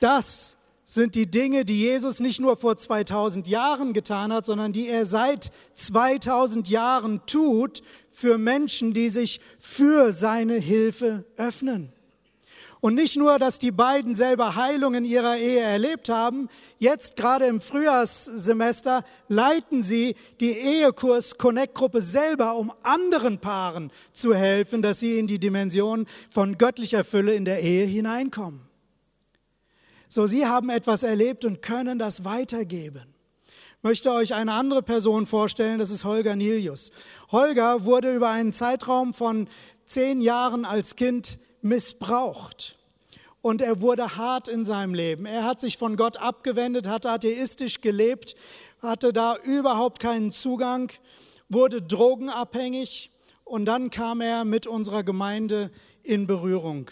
Das 0.00 0.57
sind 0.90 1.16
die 1.16 1.30
Dinge, 1.30 1.66
die 1.66 1.80
Jesus 1.80 2.18
nicht 2.18 2.40
nur 2.40 2.56
vor 2.56 2.78
2000 2.78 3.46
Jahren 3.46 3.92
getan 3.92 4.32
hat, 4.32 4.46
sondern 4.46 4.72
die 4.72 4.88
er 4.88 5.04
seit 5.04 5.50
2000 5.74 6.70
Jahren 6.70 7.20
tut 7.26 7.82
für 8.08 8.38
Menschen, 8.38 8.94
die 8.94 9.10
sich 9.10 9.38
für 9.58 10.12
seine 10.12 10.54
Hilfe 10.54 11.26
öffnen. 11.36 11.92
Und 12.80 12.94
nicht 12.94 13.18
nur, 13.18 13.38
dass 13.38 13.58
die 13.58 13.70
beiden 13.70 14.14
selber 14.14 14.56
Heilung 14.56 14.94
in 14.94 15.04
ihrer 15.04 15.36
Ehe 15.36 15.60
erlebt 15.60 16.08
haben, 16.08 16.48
jetzt 16.78 17.16
gerade 17.16 17.44
im 17.44 17.60
Frühjahrssemester 17.60 19.04
leiten 19.26 19.82
sie 19.82 20.14
die 20.40 20.52
Ehekurs 20.52 21.36
Connect 21.36 21.74
Gruppe 21.74 22.00
selber, 22.00 22.56
um 22.56 22.72
anderen 22.82 23.40
Paaren 23.40 23.90
zu 24.14 24.34
helfen, 24.34 24.80
dass 24.80 25.00
sie 25.00 25.18
in 25.18 25.26
die 25.26 25.38
Dimension 25.38 26.06
von 26.30 26.56
göttlicher 26.56 27.04
Fülle 27.04 27.34
in 27.34 27.44
der 27.44 27.60
Ehe 27.62 27.84
hineinkommen. 27.84 28.67
So, 30.10 30.26
Sie 30.26 30.46
haben 30.46 30.70
etwas 30.70 31.02
erlebt 31.02 31.44
und 31.44 31.60
können 31.60 31.98
das 31.98 32.24
weitergeben. 32.24 33.14
Ich 33.46 33.82
möchte 33.82 34.10
euch 34.10 34.34
eine 34.34 34.52
andere 34.52 34.82
Person 34.82 35.26
vorstellen, 35.26 35.78
das 35.78 35.90
ist 35.90 36.04
Holger 36.04 36.34
Nilius. 36.34 36.90
Holger 37.30 37.84
wurde 37.84 38.14
über 38.14 38.30
einen 38.30 38.54
Zeitraum 38.54 39.12
von 39.12 39.48
zehn 39.84 40.22
Jahren 40.22 40.64
als 40.64 40.96
Kind 40.96 41.38
missbraucht. 41.60 42.78
Und 43.42 43.60
er 43.60 43.82
wurde 43.82 44.16
hart 44.16 44.48
in 44.48 44.64
seinem 44.64 44.94
Leben. 44.94 45.26
Er 45.26 45.44
hat 45.44 45.60
sich 45.60 45.76
von 45.76 45.96
Gott 45.96 46.16
abgewendet, 46.16 46.88
hat 46.88 47.04
atheistisch 47.04 47.82
gelebt, 47.82 48.34
hatte 48.80 49.12
da 49.12 49.36
überhaupt 49.36 50.00
keinen 50.00 50.32
Zugang, 50.32 50.90
wurde 51.50 51.82
drogenabhängig 51.82 53.12
und 53.44 53.66
dann 53.66 53.90
kam 53.90 54.22
er 54.22 54.44
mit 54.44 54.66
unserer 54.66 55.04
Gemeinde 55.04 55.70
in 56.02 56.26
Berührung. 56.26 56.90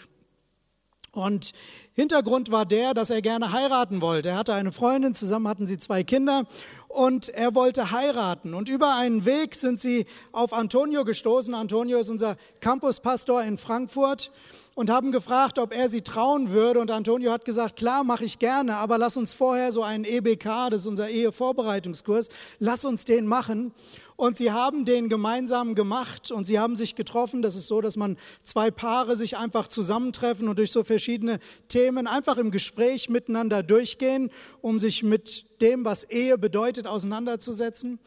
Und 1.17 1.51
Hintergrund 1.93 2.51
war 2.51 2.65
der, 2.65 2.93
dass 2.93 3.09
er 3.09 3.21
gerne 3.21 3.51
heiraten 3.51 4.01
wollte. 4.01 4.29
Er 4.29 4.37
hatte 4.37 4.53
eine 4.53 4.71
Freundin, 4.71 5.15
zusammen 5.15 5.47
hatten 5.47 5.67
sie 5.67 5.77
zwei 5.77 6.03
Kinder 6.03 6.45
und 6.87 7.29
er 7.29 7.55
wollte 7.55 7.91
heiraten. 7.91 8.53
Und 8.53 8.69
über 8.69 8.95
einen 8.95 9.25
Weg 9.25 9.55
sind 9.55 9.79
sie 9.79 10.05
auf 10.31 10.53
Antonio 10.53 11.03
gestoßen. 11.03 11.53
Antonio 11.53 11.99
ist 11.99 12.09
unser 12.09 12.35
Campuspastor 12.59 13.43
in 13.43 13.57
Frankfurt. 13.57 14.31
Und 14.77 14.91
haben 14.91 15.11
gefragt, 15.11 15.57
ob 15.57 15.73
er 15.73 15.89
sie 15.89 16.01
trauen 16.01 16.51
würde. 16.51 16.79
Und 16.79 16.91
Antonio 16.91 17.31
hat 17.31 17.45
gesagt, 17.45 17.77
klar, 17.77 18.03
mache 18.03 18.25
ich 18.25 18.37
gerne, 18.37 18.77
aber 18.77 18.99
lass 18.99 19.17
uns 19.17 19.33
vorher 19.33 19.71
so 19.71 19.81
einen 19.81 20.03
EBK, 20.03 20.69
das 20.69 20.81
ist 20.81 20.85
unser 20.85 21.09
Ehevorbereitungskurs, 21.09 22.29
lass 22.59 22.85
uns 22.85 23.03
den 23.03 23.25
machen. 23.25 23.73
Und 24.17 24.37
sie 24.37 24.51
haben 24.51 24.85
den 24.85 25.09
gemeinsam 25.09 25.73
gemacht 25.73 26.31
und 26.31 26.45
sie 26.45 26.59
haben 26.59 26.75
sich 26.75 26.93
getroffen. 26.93 27.41
Das 27.41 27.55
ist 27.55 27.67
so, 27.67 27.81
dass 27.81 27.97
man 27.97 28.17
zwei 28.43 28.69
Paare 28.69 29.15
sich 29.15 29.35
einfach 29.35 29.67
zusammentreffen 29.67 30.47
und 30.47 30.59
durch 30.59 30.71
so 30.71 30.83
verschiedene 30.83 31.39
Themen 31.69 32.05
einfach 32.05 32.37
im 32.37 32.51
Gespräch 32.51 33.09
miteinander 33.09 33.63
durchgehen, 33.63 34.29
um 34.61 34.77
sich 34.77 35.01
mit 35.01 35.47
dem, 35.59 35.85
was 35.85 36.03
Ehe 36.03 36.37
bedeutet, 36.37 36.85
auseinanderzusetzen. 36.85 37.97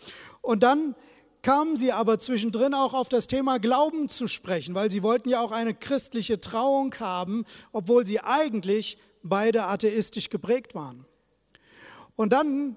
Und 0.40 0.62
dann 0.62 0.94
kamen 1.42 1.76
sie 1.76 1.92
aber 1.92 2.18
zwischendrin 2.18 2.74
auch 2.74 2.92
auf 2.92 3.08
das 3.08 3.26
Thema 3.26 3.58
Glauben 3.58 4.08
zu 4.08 4.26
sprechen, 4.26 4.74
weil 4.74 4.90
sie 4.90 5.02
wollten 5.02 5.28
ja 5.28 5.40
auch 5.40 5.52
eine 5.52 5.74
christliche 5.74 6.40
Trauung 6.40 6.94
haben, 7.00 7.44
obwohl 7.72 8.04
sie 8.06 8.20
eigentlich 8.20 8.98
beide 9.22 9.64
atheistisch 9.64 10.30
geprägt 10.30 10.74
waren. 10.74 11.06
Und 12.16 12.32
dann 12.32 12.76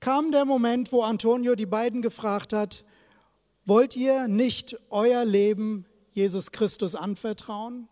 kam 0.00 0.32
der 0.32 0.44
Moment, 0.44 0.92
wo 0.92 1.02
Antonio 1.02 1.54
die 1.54 1.66
beiden 1.66 2.02
gefragt 2.02 2.52
hat, 2.52 2.84
wollt 3.64 3.96
ihr 3.96 4.28
nicht 4.28 4.76
euer 4.90 5.24
Leben 5.24 5.86
Jesus 6.10 6.52
Christus 6.52 6.94
anvertrauen? 6.94 7.88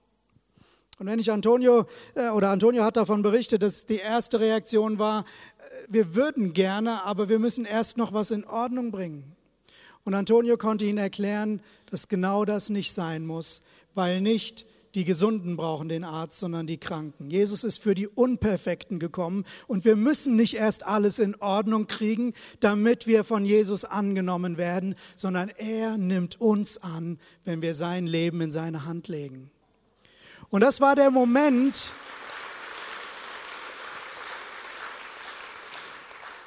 Und 0.99 1.07
wenn 1.07 1.19
ich 1.19 1.31
Antonio, 1.31 1.85
äh, 2.15 2.31
oder 2.31 2.49
Antonio 2.51 2.83
hat 2.83 2.97
davon 2.97 3.23
berichtet, 3.23 3.63
dass 3.63 3.85
die 3.85 3.97
erste 3.97 4.41
Reaktion 4.41 4.99
war, 4.99 5.21
äh, 5.21 5.87
wir 5.89 6.15
würden 6.15 6.55
gerne, 6.55 7.05
aber 7.05 7.29
wir 7.29 7.39
müssen 7.39 7.67
erst 7.67 7.99
noch 7.99 8.15
was 8.15 8.31
in 8.31 8.47
Ordnung 8.47 8.91
bringen. 8.91 9.36
Und 10.07 10.15
Antonio 10.15 10.57
konnte 10.57 10.85
ihnen 10.85 10.99
erklären, 10.99 11.61
dass 11.91 12.07
genau 12.07 12.45
das 12.45 12.71
nicht 12.71 12.93
sein 12.93 13.27
muss, 13.27 13.61
weil 13.97 14.21
nicht 14.21 14.65
die 14.95 15.05
Gesunden 15.05 15.57
brauchen 15.57 15.89
den 15.89 16.05
Arzt, 16.05 16.39
sondern 16.39 16.69
die 16.69 16.79
Kranken. 16.79 17.29
Jesus 17.29 17.65
ist 17.65 17.83
für 17.83 17.97
die 17.97 18.07
Unperfekten 18.07 19.01
gekommen 19.01 19.43
und 19.67 19.85
wir 19.85 19.97
müssen 19.97 20.37
nicht 20.37 20.55
erst 20.55 20.87
alles 20.87 21.19
in 21.19 21.35
Ordnung 21.35 21.89
kriegen, 21.89 22.35
damit 22.61 23.09
wir 23.09 23.25
von 23.25 23.45
Jesus 23.45 23.85
angenommen 23.85 24.59
werden, 24.59 24.95
sondern 25.17 25.49
er 25.49 25.99
nimmt 25.99 26.41
uns 26.41 26.79
an, 26.79 27.19
wenn 27.43 27.61
wir 27.61 27.75
sein 27.75 28.07
Leben 28.07 28.41
in 28.41 28.53
seine 28.53 28.85
Hand 28.85 29.09
legen. 29.09 29.51
Und 30.51 30.61
das 30.61 30.81
war 30.81 30.95
der 30.95 31.11
Moment, 31.11 31.91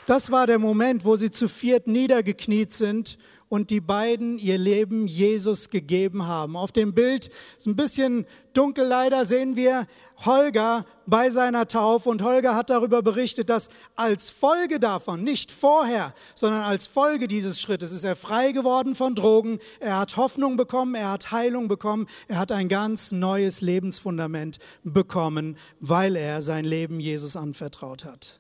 das 0.06 0.32
war 0.32 0.48
der 0.48 0.60
Moment, 0.60 1.04
wo 1.04 1.18
sie 1.18 1.30
zu 1.30 1.50
viert 1.50 1.88
niedergekniet 1.88 2.72
sind 2.72 3.18
und 3.50 3.72
die 3.72 3.82
beiden 3.82 4.38
ihr 4.38 4.58
Leben 4.58 5.08
Jesus 5.08 5.70
gegeben 5.70 6.28
haben. 6.28 6.56
Auf 6.56 6.72
dem 6.72 6.94
Bild 6.94 7.30
ist 7.58 7.68
ein 7.68 7.76
bisschen 7.76 8.26
dunkel 8.54 8.86
leider 8.86 9.26
sehen 9.26 9.56
wir 9.56 9.88
Holger 10.24 10.86
bei 11.06 11.32
seiner 11.32 11.68
Taufe 11.68 12.10
und 12.10 12.22
Holger 12.22 12.56
hat 12.56 12.70
darüber 12.70 13.02
berichtet, 13.02 13.50
dass 13.50 13.70
als 13.96 14.30
Folge 14.30 14.80
davon, 14.80 15.24
nicht 15.24 15.52
vorher, 15.52 16.14
sondern 16.36 16.62
als 16.62 16.88
Folge 16.88 17.28
dieses 17.28 17.60
Schrittes 17.60 17.92
ist 17.92 18.04
er 18.04 18.16
frei 18.16 18.52
geworden 18.52 18.94
von 18.96 19.16
Drogen, 19.16 19.60
er 19.80 19.98
hat 19.98 20.18
Hoffnung 20.18 20.56
bekommen, 20.56 20.94
er 20.94 21.12
hat 21.12 21.32
Heilung 21.32 21.68
bekommen, 21.68 22.08
er 22.28 22.38
hat 22.38 22.52
ein 22.52 22.70
ganz 22.70 23.12
neues 23.12 23.62
Lebensfundament 23.62 24.60
bekommen, 24.84 25.58
weil 25.80 26.16
er 26.16 26.42
sein 26.42 26.66
Leben 26.66 27.00
Jesus 27.00 27.36
anvertraut 27.36 28.06
hat. 28.06 28.40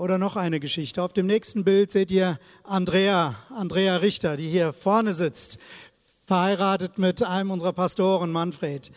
Oder 0.00 0.16
noch 0.16 0.36
eine 0.36 0.60
Geschichte. 0.60 1.02
Auf 1.02 1.12
dem 1.12 1.26
nächsten 1.26 1.62
Bild 1.62 1.90
seht 1.90 2.10
ihr 2.10 2.38
Andrea, 2.64 3.34
Andrea 3.50 3.96
Richter, 3.96 4.38
die 4.38 4.48
hier 4.48 4.72
vorne 4.72 5.12
sitzt, 5.12 5.58
verheiratet 6.24 6.96
mit 6.96 7.22
einem 7.22 7.50
unserer 7.50 7.74
Pastoren, 7.74 8.32
Manfred. 8.32 8.92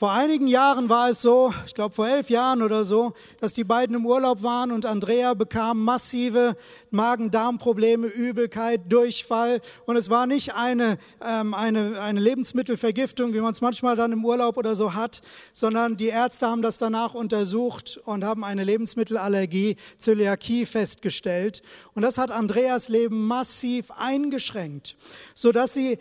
Vor 0.00 0.12
einigen 0.12 0.46
Jahren 0.46 0.88
war 0.88 1.10
es 1.10 1.20
so, 1.20 1.52
ich 1.66 1.74
glaube 1.74 1.94
vor 1.94 2.08
elf 2.08 2.30
Jahren 2.30 2.62
oder 2.62 2.86
so, 2.86 3.12
dass 3.38 3.52
die 3.52 3.64
beiden 3.64 3.94
im 3.94 4.06
Urlaub 4.06 4.42
waren 4.42 4.72
und 4.72 4.86
Andrea 4.86 5.34
bekam 5.34 5.84
massive 5.84 6.56
Magen-Darm-Probleme, 6.90 8.06
Übelkeit, 8.06 8.90
Durchfall. 8.90 9.60
Und 9.84 9.96
es 9.96 10.08
war 10.08 10.26
nicht 10.26 10.54
eine, 10.54 10.96
ähm, 11.22 11.52
eine, 11.52 12.00
eine 12.00 12.18
Lebensmittelvergiftung, 12.18 13.34
wie 13.34 13.42
man 13.42 13.52
es 13.52 13.60
manchmal 13.60 13.94
dann 13.94 14.12
im 14.12 14.24
Urlaub 14.24 14.56
oder 14.56 14.74
so 14.74 14.94
hat, 14.94 15.20
sondern 15.52 15.98
die 15.98 16.08
Ärzte 16.08 16.46
haben 16.46 16.62
das 16.62 16.78
danach 16.78 17.12
untersucht 17.12 18.00
und 18.06 18.24
haben 18.24 18.42
eine 18.42 18.64
Lebensmittelallergie, 18.64 19.76
Zöliakie 19.98 20.64
festgestellt. 20.64 21.60
Und 21.92 22.00
das 22.00 22.16
hat 22.16 22.30
Andreas 22.30 22.88
Leben 22.88 23.26
massiv 23.26 23.90
eingeschränkt, 23.90 24.96
sodass 25.34 25.74
sie 25.74 25.98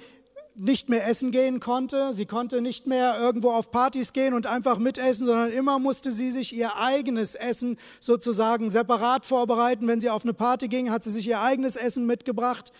nicht 0.59 0.89
mehr 0.89 1.07
essen 1.07 1.31
gehen 1.31 1.59
konnte. 1.59 2.13
Sie 2.13 2.25
konnte 2.25 2.61
nicht 2.61 2.87
mehr 2.87 3.19
irgendwo 3.19 3.51
auf 3.51 3.71
Partys 3.71 4.13
gehen 4.13 4.33
und 4.33 4.45
einfach 4.45 4.77
mitessen, 4.77 5.25
sondern 5.25 5.51
immer 5.51 5.79
musste 5.79 6.11
sie 6.11 6.31
sich 6.31 6.55
ihr 6.55 6.75
eigenes 6.75 7.35
Essen 7.35 7.77
sozusagen 7.99 8.69
separat 8.69 9.25
vorbereiten. 9.25 9.87
Wenn 9.87 10.01
sie 10.01 10.09
auf 10.09 10.23
eine 10.23 10.33
Party 10.33 10.67
ging, 10.67 10.91
hat 10.91 11.03
sie 11.03 11.11
sich 11.11 11.27
ihr 11.27 11.41
eigenes 11.41 11.75
Essen 11.75 12.05
mitgebracht. 12.05 12.71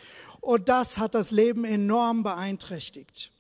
Und 0.42 0.70
das 0.70 0.98
hat 0.98 1.16
das 1.16 1.32
Leben 1.32 1.66
enorm 1.66 2.24
beeinträchtigt. 2.24 3.32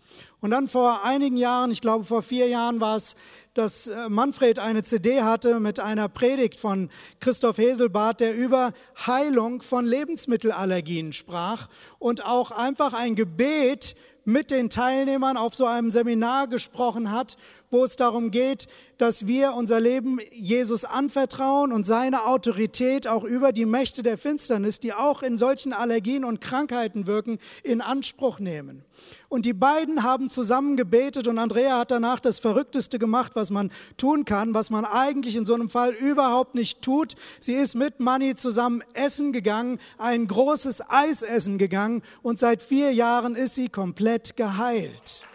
Und 0.42 0.52
dann 0.52 0.68
vor 0.68 1.04
einigen 1.04 1.38
Jahren, 1.38 1.72
ich 1.72 1.82
glaube 1.82 2.06
vor 2.06 2.24
vier 2.24 2.48
Jahren 2.48 2.80
war 2.80 2.96
es, 2.96 3.16
dass 3.54 3.88
äh, 3.88 4.10
Manfred 4.10 4.60
eine 4.60 4.84
CD 4.84 5.22
hatte 5.22 5.60
mit 5.60 5.80
einer 5.80 6.08
Predigt 6.08 6.58
von 6.58 6.90
Christoph 7.20 7.58
Heselbart, 7.58 8.22
der 8.22 8.36
über 8.36 8.72
Heilung 9.06 9.62
von 9.62 9.86
Lebensmittelallergien 9.86 11.12
sprach 11.14 11.68
und 11.98 12.26
auch 12.26 12.52
einfach 12.52 12.94
ein 12.94 13.16
Gebet 13.16 13.96
mit 14.30 14.52
den 14.52 14.70
Teilnehmern 14.70 15.38
auf 15.38 15.56
so 15.56 15.66
einem 15.66 15.92
Seminar 15.92 16.48
gesprochen 16.48 17.12
hat, 17.12 17.36
wo 17.72 17.84
es 17.84 17.96
darum 17.96 18.32
geht, 18.32 18.68
dass 18.98 19.28
wir 19.28 19.54
unser 19.54 19.80
Leben 19.80 20.20
Jesus 20.32 20.86
anvertrauen 20.86 21.72
und 21.72 21.86
seine 21.86 22.26
Autorität 22.26 23.08
auch 23.08 23.24
über 23.24 23.52
die 23.52 23.66
Mächte 23.66 24.04
der 24.04 24.18
Finsternis, 24.18 24.80
die 24.80 24.94
auch 24.94 25.22
in 25.22 25.38
solchen 25.38 25.72
Allergien 25.72 26.26
und 26.26 26.42
Krankheiten 26.42 27.08
wirken, 27.08 27.38
in 27.64 27.82
Anspruch 27.82 28.40
nehmen. 28.40 28.84
Und 29.30 29.46
die 29.46 29.54
beiden 29.54 30.04
haben 30.04 30.30
zusammen 30.30 30.76
gebetet 30.76 31.28
und 31.28 31.38
Andrea 31.38 31.80
hat 31.80 31.92
danach 31.92 32.20
das 32.20 32.40
Verrückteste 32.40 33.00
gemacht, 33.00 33.34
was 33.36 33.52
man 33.52 33.72
tun 33.96 34.26
kann, 34.26 34.54
was 34.54 34.70
man 34.70 34.84
eigentlich 34.86 35.36
in 35.36 35.46
so 35.46 35.54
einem 35.54 35.70
Fall 35.70 35.92
überhaupt 35.94 36.56
nicht 36.56 36.82
tut. 36.82 37.16
Sie 37.40 37.54
ist 37.54 37.76
mit 37.76 38.00
Manny 38.00 38.36
zusammen 38.36 38.84
essen 38.94 39.32
gegangen, 39.32 39.80
ein 39.98 40.28
großes 40.28 40.90
Eis 40.90 41.22
essen 41.22 41.58
gegangen 41.58 42.02
und 42.22 42.40
seit 42.40 42.62
vier 42.62 42.94
Jahren 42.94 43.36
ist 43.36 43.56
sie 43.56 43.70
komplett 43.70 44.36
geheilt. 44.36 45.29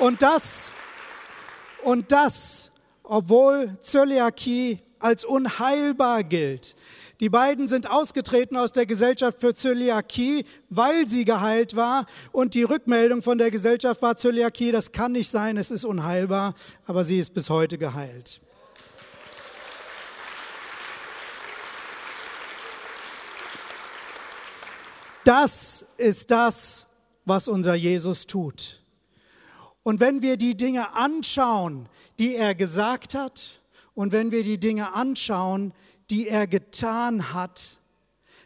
Und 0.00 0.22
das, 0.22 0.74
und 1.82 2.12
das, 2.12 2.70
obwohl 3.02 3.76
Zöliakie 3.80 4.80
als 5.00 5.24
unheilbar 5.24 6.22
gilt. 6.22 6.76
Die 7.20 7.28
beiden 7.28 7.66
sind 7.66 7.90
ausgetreten 7.90 8.56
aus 8.56 8.70
der 8.70 8.86
Gesellschaft 8.86 9.40
für 9.40 9.52
Zöliakie, 9.52 10.44
weil 10.70 11.08
sie 11.08 11.24
geheilt 11.24 11.74
war. 11.74 12.06
Und 12.30 12.54
die 12.54 12.62
Rückmeldung 12.62 13.22
von 13.22 13.38
der 13.38 13.50
Gesellschaft 13.50 14.00
war 14.02 14.16
Zöliakie, 14.16 14.70
das 14.70 14.92
kann 14.92 15.12
nicht 15.12 15.28
sein, 15.28 15.56
es 15.56 15.72
ist 15.72 15.84
unheilbar, 15.84 16.54
aber 16.86 17.02
sie 17.02 17.18
ist 17.18 17.34
bis 17.34 17.50
heute 17.50 17.76
geheilt. 17.76 18.40
Das 25.24 25.84
ist 25.96 26.30
das, 26.30 26.86
was 27.24 27.48
unser 27.48 27.74
Jesus 27.74 28.26
tut. 28.26 28.80
Und 29.88 30.00
wenn 30.00 30.20
wir 30.20 30.36
die 30.36 30.54
Dinge 30.54 30.92
anschauen, 30.96 31.88
die 32.18 32.36
er 32.36 32.54
gesagt 32.54 33.14
hat, 33.14 33.62
und 33.94 34.12
wenn 34.12 34.30
wir 34.30 34.42
die 34.42 34.60
Dinge 34.60 34.92
anschauen, 34.92 35.72
die 36.10 36.28
er 36.28 36.46
getan 36.46 37.32
hat, 37.32 37.78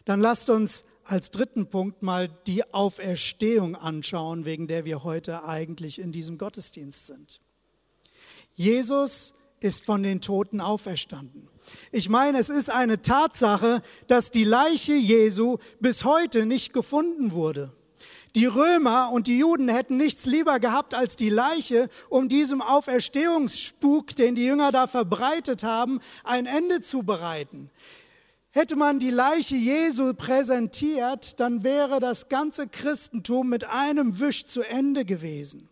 dann 0.05 0.21
lasst 0.21 0.49
uns 0.49 0.85
als 1.03 1.31
dritten 1.31 1.67
Punkt 1.67 2.01
mal 2.01 2.29
die 2.47 2.73
Auferstehung 2.73 3.75
anschauen, 3.75 4.45
wegen 4.45 4.67
der 4.67 4.85
wir 4.85 5.03
heute 5.03 5.43
eigentlich 5.43 5.99
in 5.99 6.13
diesem 6.13 6.37
Gottesdienst 6.37 7.07
sind. 7.07 7.41
Jesus 8.53 9.33
ist 9.59 9.83
von 9.83 10.01
den 10.01 10.21
Toten 10.21 10.61
auferstanden. 10.61 11.49
Ich 11.91 12.07
meine, 12.07 12.39
es 12.39 12.47
ist 12.47 12.69
eine 12.69 13.01
Tatsache, 13.01 13.81
dass 14.07 14.31
die 14.31 14.45
Leiche 14.45 14.93
Jesu 14.93 15.57
bis 15.81 16.05
heute 16.05 16.45
nicht 16.45 16.71
gefunden 16.71 17.33
wurde. 17.33 17.73
Die 18.35 18.47
Römer 18.47 19.11
und 19.11 19.27
die 19.27 19.37
Juden 19.37 19.69
hätten 19.69 19.97
nichts 19.97 20.25
lieber 20.25 20.59
gehabt 20.59 20.95
als 20.95 21.15
die 21.15 21.29
Leiche, 21.29 21.87
um 22.09 22.29
diesem 22.29 22.63
Auferstehungsspuk, 22.63 24.15
den 24.15 24.33
die 24.33 24.45
Jünger 24.45 24.71
da 24.71 24.87
verbreitet 24.87 25.63
haben, 25.63 25.99
ein 26.23 26.47
Ende 26.47 26.81
zu 26.81 27.03
bereiten. 27.03 27.69
Hätte 28.49 28.75
man 28.75 28.97
die 28.97 29.11
Leiche 29.11 29.55
Jesu 29.55 30.15
präsentiert, 30.15 31.39
dann 31.39 31.63
wäre 31.63 31.99
das 31.99 32.27
ganze 32.27 32.67
Christentum 32.67 33.49
mit 33.49 33.65
einem 33.65 34.19
Wisch 34.19 34.45
zu 34.45 34.61
Ende 34.61 35.05
gewesen. 35.05 35.69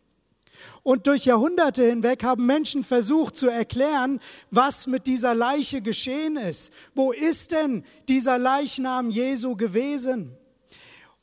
Und 0.84 1.08
durch 1.08 1.26
Jahrhunderte 1.26 1.84
hinweg 1.88 2.24
haben 2.24 2.46
Menschen 2.46 2.84
versucht 2.84 3.38
zu 3.38 3.48
erklären, 3.48 4.20
was 4.52 4.86
mit 4.86 5.08
dieser 5.08 5.34
Leiche 5.34 5.82
geschehen 5.82 6.38
ist. 6.38 6.72
Wo 6.94 7.12
ist 7.12 7.52
denn 7.52 7.84
dieser 8.08 8.38
Leichnam 8.38 9.10
Jesu 9.10 9.56
gewesen? 9.56 10.38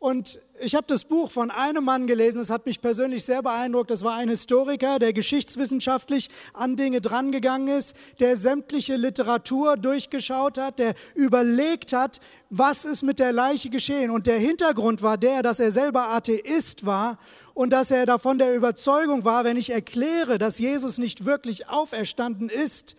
Und 0.01 0.39
ich 0.61 0.77
habe 0.77 0.87
das 0.87 1.05
Buch 1.05 1.29
von 1.29 1.51
einem 1.51 1.85
Mann 1.85 2.07
gelesen, 2.07 2.39
das 2.39 2.51
hat 2.51 2.67
mich 2.67 2.81
persönlich 2.81 3.25
sehr 3.25 3.43
beeindruckt. 3.43 3.91
Das 3.91 4.05
war 4.05 4.15
ein 4.15 4.29
Historiker, 4.29 5.01
der 5.01 5.13
geschichtswissenschaftlich 5.13 6.29
an 6.55 6.77
Dinge 6.77 7.01
drangegangen 7.01 7.67
ist, 7.67 7.97
der 8.21 8.37
sämtliche 8.37 8.95
Literatur 8.95 9.77
durchgeschaut 9.77 10.57
hat, 10.57 10.79
der 10.79 10.95
überlegt 11.17 11.93
hat, 11.93 12.21
was 12.49 12.85
ist 12.85 13.03
mit 13.03 13.19
der 13.19 13.33
Leiche 13.33 13.71
geschehen. 13.71 14.13
Und 14.13 14.29
der 14.29 14.39
Hintergrund 14.39 15.03
war 15.03 15.19
der, 15.19 15.43
dass 15.43 15.59
er 15.59 15.73
selber 15.73 16.11
Atheist 16.11 16.87
war 16.87 17.19
und 17.55 17.73
dass 17.73 17.91
er 17.91 18.07
davon 18.07 18.39
der 18.39 18.55
Überzeugung 18.55 19.25
war, 19.25 19.43
wenn 19.43 19.57
ich 19.57 19.71
erkläre, 19.71 20.39
dass 20.39 20.61
Jesus 20.61 20.99
nicht 20.99 21.25
wirklich 21.25 21.69
auferstanden 21.69 22.51
ist, 22.51 22.95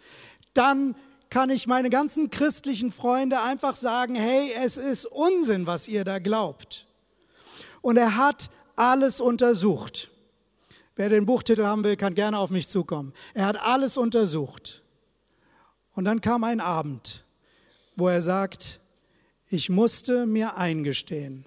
dann 0.54 0.96
kann 1.30 1.50
ich 1.50 1.66
meine 1.66 1.90
ganzen 1.90 2.30
christlichen 2.30 2.92
Freunde 2.92 3.40
einfach 3.42 3.76
sagen, 3.76 4.16
hey, 4.16 4.52
es 4.62 4.76
ist 4.76 5.06
Unsinn, 5.06 5.66
was 5.66 5.88
ihr 5.88 6.04
da 6.04 6.20
glaubt. 6.20 6.89
Und 7.82 7.98
er 7.98 8.16
hat 8.16 8.50
alles 8.76 9.22
untersucht. 9.22 10.10
Wer 10.96 11.10
den 11.10 11.26
Buchtitel 11.26 11.64
haben 11.64 11.84
will, 11.84 11.96
kann 11.96 12.14
gerne 12.14 12.38
auf 12.38 12.50
mich 12.50 12.68
zukommen. 12.68 13.14
Er 13.34 13.46
hat 13.46 13.58
alles 13.58 13.98
untersucht. 13.98 14.84
Und 15.94 16.06
dann 16.06 16.22
kam 16.22 16.44
ein 16.44 16.60
Abend, 16.60 17.26
wo 17.96 18.08
er 18.08 18.22
sagt, 18.22 18.80
ich 19.50 19.70
musste 19.70 20.26
mir 20.26 20.58
eingestehen, 20.58 21.46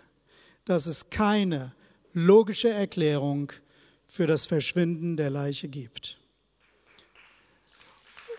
dass 0.64 0.86
es 0.86 1.10
keine 1.10 1.74
logische 2.12 2.70
Erklärung 2.70 3.52
für 4.02 4.26
das 4.26 4.46
Verschwinden 4.46 5.16
der 5.16 5.30
Leiche 5.30 5.68
gibt. 5.68 6.18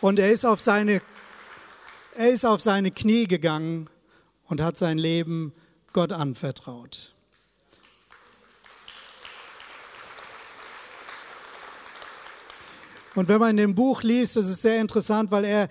Und 0.02 0.20
er 0.20 0.32
ist 0.32 0.46
auf 0.46 0.60
seine, 0.60 1.02
er 2.16 2.30
ist 2.30 2.46
auf 2.46 2.62
seine 2.62 2.92
Knie 2.92 3.26
gegangen 3.26 3.90
und 4.46 4.62
hat 4.62 4.78
sein 4.78 4.98
Leben 4.98 5.54
Gott 5.94 6.12
anvertraut. 6.12 7.13
Und 13.16 13.28
wenn 13.28 13.40
man 13.40 13.52
in 13.52 13.58
dem 13.58 13.76
Buch 13.76 14.02
liest, 14.02 14.36
das 14.36 14.48
ist 14.48 14.62
sehr 14.64 14.82
interessant, 14.82 15.30
weil 15.30 15.46
er 15.46 15.68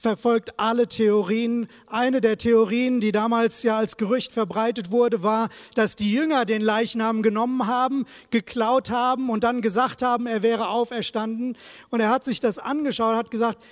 verfolgt 0.00 0.58
alle 0.58 0.88
Theorien. 0.88 1.68
Eine 1.86 2.20
der 2.20 2.38
Theorien, 2.38 3.00
die 3.00 3.12
damals 3.12 3.62
ja 3.62 3.78
als 3.78 3.96
Gerücht 3.96 4.32
verbreitet 4.32 4.90
wurde, 4.90 5.22
war, 5.22 5.48
dass 5.74 5.94
die 5.94 6.10
Jünger 6.10 6.44
den 6.44 6.62
Leichnam 6.62 7.22
genommen 7.22 7.66
haben, 7.68 8.04
geklaut 8.30 8.90
haben 8.90 9.30
und 9.30 9.44
dann 9.44 9.62
gesagt 9.62 10.02
haben, 10.02 10.26
er 10.26 10.42
wäre 10.42 10.68
auferstanden. 10.68 11.56
Und 11.90 12.00
er 12.00 12.10
hat 12.10 12.24
sich 12.24 12.40
das 12.40 12.58
angeschaut, 12.58 13.16
hat 13.16 13.30
gesagt, 13.30 13.62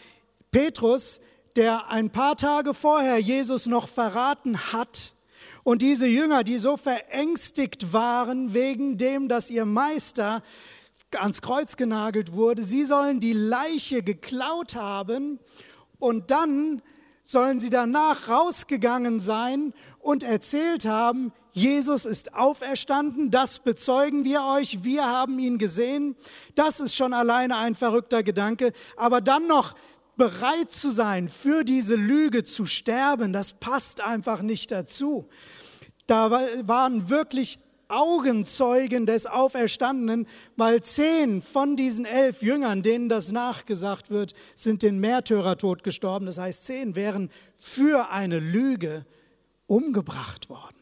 Petrus, 0.53 1.21
der 1.57 1.91
ein 1.91 2.11
paar 2.11 2.37
Tage 2.37 2.75
vorher 2.75 3.19
Jesus 3.19 3.67
noch 3.67 3.89
verraten 3.89 4.59
hat, 4.73 5.15
und 5.65 5.81
diese 5.81 6.07
Jünger, 6.07 6.45
die 6.45 6.59
so 6.59 6.77
verängstigt 6.77 7.95
waren 7.95 8.53
wegen 8.53 8.99
dem, 8.99 9.29
dass 9.29 9.49
ihr 9.49 9.65
Meister 9.65 10.43
ans 11.21 11.43
Kreuz 11.43 11.77
genagelt 11.77 12.33
wurde. 12.33 12.63
Sie 12.65 12.85
sollen 12.85 13.21
die 13.21 13.33
Leiche 13.33 14.03
geklaut 14.03 14.75
haben 14.75 15.39
und 15.99 16.31
dann 16.31 16.83
sollen 17.25 17.59
sie 17.59 17.71
danach 17.71 18.29
rausgegangen 18.29 19.19
sein 19.19 19.73
und 19.99 20.23
erzählt 20.23 20.85
haben, 20.85 21.33
Jesus 21.53 22.05
ist 22.05 22.35
auferstanden, 22.35 23.31
das 23.31 23.61
bezeugen 23.61 24.25
wir 24.25 24.45
euch, 24.45 24.85
wir 24.85 25.07
haben 25.07 25.39
ihn 25.39 25.57
gesehen. 25.57 26.17
Das 26.55 26.81
ist 26.81 26.95
schon 26.95 27.15
alleine 27.15 27.57
ein 27.57 27.75
verrückter 27.75 28.23
Gedanke. 28.23 28.73
Aber 28.97 29.23
dann 29.23 29.47
noch 29.47 29.75
bereit 30.17 30.71
zu 30.71 30.91
sein, 30.91 31.29
für 31.29 31.65
diese 31.65 31.95
Lüge 31.95 32.45
zu 32.45 32.67
sterben, 32.67 33.33
das 33.33 33.55
passt 33.55 34.03
einfach 34.03 34.43
nicht 34.43 34.71
dazu. 34.71 35.29
Da 36.07 36.31
waren 36.31 37.09
wirklich 37.09 37.59
Augenzeugen 37.89 39.07
des 39.07 39.27
Auferstandenen, 39.27 40.27
weil 40.57 40.83
zehn 40.83 41.43
von 41.43 41.77
diesen 41.77 42.05
elf 42.05 42.43
Jüngern, 42.43 42.83
denen 42.83 43.09
das 43.09 43.33
nachgesagt 43.33 44.11
wird, 44.11 44.33
sind 44.55 44.83
den 44.83 44.99
Märtyrertod 44.99 45.83
gestorben. 45.85 46.27
Das 46.27 46.39
heißt, 46.39 46.65
zehn 46.65 46.95
wären 46.95 47.31
für 47.55 48.11
eine 48.11 48.39
Lüge 48.39 49.07
umgebracht 49.67 50.49
worden. 50.49 50.77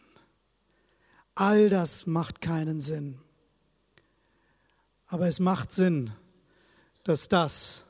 All 1.35 1.71
das 1.71 2.07
macht 2.07 2.41
keinen 2.41 2.81
Sinn. 2.81 3.19
Aber 5.07 5.29
es 5.29 5.41
macht 5.41 5.73
Sinn, 5.73 6.13
dass 7.05 7.29
das, 7.29 7.85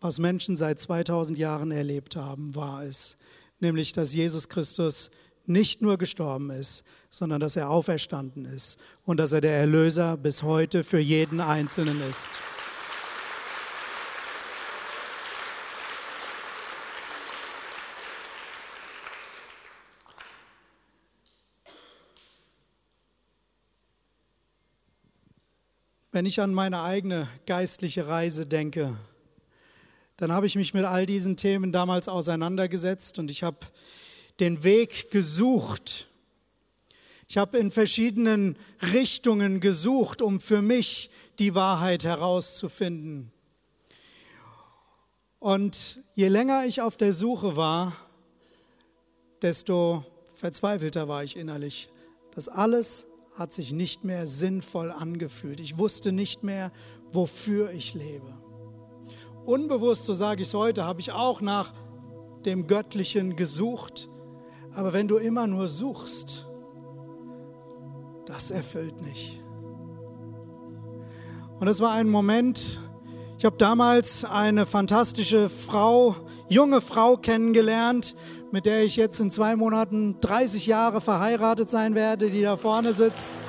was 0.00 0.18
Menschen 0.18 0.56
seit 0.56 0.78
2000 0.78 1.38
Jahren 1.38 1.70
erlebt 1.70 2.16
haben, 2.16 2.54
wahr 2.54 2.84
ist. 2.84 3.16
Nämlich, 3.60 3.92
dass 3.92 4.12
Jesus 4.12 4.48
Christus 4.48 5.10
nicht 5.46 5.82
nur 5.82 5.98
gestorben 5.98 6.50
ist, 6.50 6.84
sondern 7.18 7.40
dass 7.40 7.56
er 7.56 7.70
auferstanden 7.70 8.44
ist 8.44 8.78
und 9.04 9.18
dass 9.18 9.32
er 9.32 9.40
der 9.40 9.56
Erlöser 9.56 10.16
bis 10.16 10.42
heute 10.42 10.82
für 10.84 10.98
jeden 10.98 11.40
Einzelnen 11.40 12.00
ist. 12.08 12.40
Wenn 26.10 26.26
ich 26.26 26.40
an 26.40 26.54
meine 26.54 26.82
eigene 26.82 27.26
geistliche 27.44 28.06
Reise 28.06 28.46
denke, 28.46 28.96
dann 30.16 30.30
habe 30.30 30.46
ich 30.46 30.54
mich 30.54 30.72
mit 30.72 30.84
all 30.84 31.06
diesen 31.06 31.36
Themen 31.36 31.72
damals 31.72 32.06
auseinandergesetzt 32.06 33.18
und 33.18 33.32
ich 33.32 33.42
habe 33.42 33.58
den 34.38 34.62
Weg 34.62 35.10
gesucht. 35.10 36.08
Ich 37.34 37.38
habe 37.38 37.58
in 37.58 37.72
verschiedenen 37.72 38.56
Richtungen 38.92 39.58
gesucht, 39.58 40.22
um 40.22 40.38
für 40.38 40.62
mich 40.62 41.10
die 41.40 41.56
Wahrheit 41.56 42.04
herauszufinden. 42.04 43.32
Und 45.40 46.00
je 46.14 46.28
länger 46.28 46.64
ich 46.64 46.80
auf 46.80 46.96
der 46.96 47.12
Suche 47.12 47.56
war, 47.56 47.92
desto 49.42 50.04
verzweifelter 50.36 51.08
war 51.08 51.24
ich 51.24 51.36
innerlich. 51.36 51.90
Das 52.36 52.46
alles 52.46 53.08
hat 53.36 53.52
sich 53.52 53.72
nicht 53.72 54.04
mehr 54.04 54.28
sinnvoll 54.28 54.92
angefühlt. 54.92 55.58
Ich 55.58 55.76
wusste 55.76 56.12
nicht 56.12 56.44
mehr, 56.44 56.70
wofür 57.08 57.72
ich 57.72 57.94
lebe. 57.94 58.32
Unbewusst, 59.44 60.04
so 60.04 60.12
sage 60.12 60.42
ich 60.42 60.46
es 60.46 60.54
heute, 60.54 60.84
habe 60.84 61.00
ich 61.00 61.10
auch 61.10 61.40
nach 61.40 61.74
dem 62.44 62.68
Göttlichen 62.68 63.34
gesucht, 63.34 64.08
aber 64.76 64.92
wenn 64.92 65.08
du 65.08 65.16
immer 65.16 65.48
nur 65.48 65.66
suchst, 65.66 66.46
das 68.26 68.50
erfüllt 68.50 69.00
nicht. 69.02 69.42
Und 71.60 71.68
es 71.68 71.80
war 71.80 71.92
ein 71.92 72.08
Moment, 72.08 72.80
ich 73.38 73.44
habe 73.44 73.56
damals 73.56 74.24
eine 74.24 74.66
fantastische 74.66 75.48
Frau, 75.48 76.16
junge 76.48 76.80
Frau 76.80 77.16
kennengelernt, 77.16 78.16
mit 78.52 78.66
der 78.66 78.84
ich 78.84 78.96
jetzt 78.96 79.20
in 79.20 79.30
zwei 79.30 79.56
Monaten 79.56 80.20
30 80.20 80.66
Jahre 80.66 81.00
verheiratet 81.00 81.68
sein 81.68 81.94
werde, 81.94 82.30
die 82.30 82.42
da 82.42 82.56
vorne 82.56 82.92
sitzt. 82.92 83.40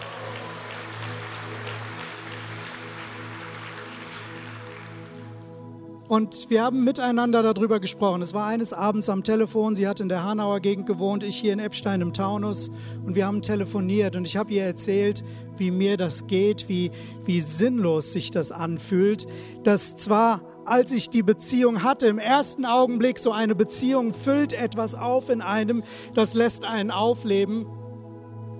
Und 6.07 6.51
wir 6.51 6.63
haben 6.63 6.83
miteinander 6.83 7.41
darüber 7.41 7.79
gesprochen. 7.79 8.21
Es 8.21 8.35
war 8.35 8.45
eines 8.45 8.73
Abends 8.73 9.09
am 9.09 9.23
Telefon. 9.23 9.75
Sie 9.75 9.87
hat 9.87 9.99
in 9.99 10.07
der 10.07 10.23
Hanauer 10.23 10.59
Gegend 10.59 10.85
gewohnt, 10.85 11.23
ich 11.23 11.35
hier 11.35 11.51
in 11.51 11.57
Eppstein 11.57 12.01
im 12.01 12.13
Taunus. 12.13 12.69
Und 13.03 13.15
wir 13.15 13.25
haben 13.25 13.41
telefoniert 13.41 14.15
und 14.15 14.27
ich 14.27 14.37
habe 14.37 14.53
ihr 14.53 14.63
erzählt, 14.63 15.23
wie 15.57 15.71
mir 15.71 15.97
das 15.97 16.27
geht, 16.27 16.69
wie, 16.69 16.91
wie 17.25 17.41
sinnlos 17.41 18.13
sich 18.13 18.29
das 18.29 18.51
anfühlt. 18.51 19.25
Dass 19.63 19.95
zwar, 19.95 20.41
als 20.65 20.91
ich 20.91 21.09
die 21.09 21.23
Beziehung 21.23 21.81
hatte, 21.81 22.05
im 22.05 22.19
ersten 22.19 22.65
Augenblick 22.65 23.17
so 23.17 23.31
eine 23.31 23.55
Beziehung 23.55 24.13
füllt 24.13 24.53
etwas 24.53 24.93
auf 24.93 25.29
in 25.29 25.41
einem, 25.41 25.81
das 26.13 26.35
lässt 26.35 26.65
einen 26.65 26.91
aufleben. 26.91 27.65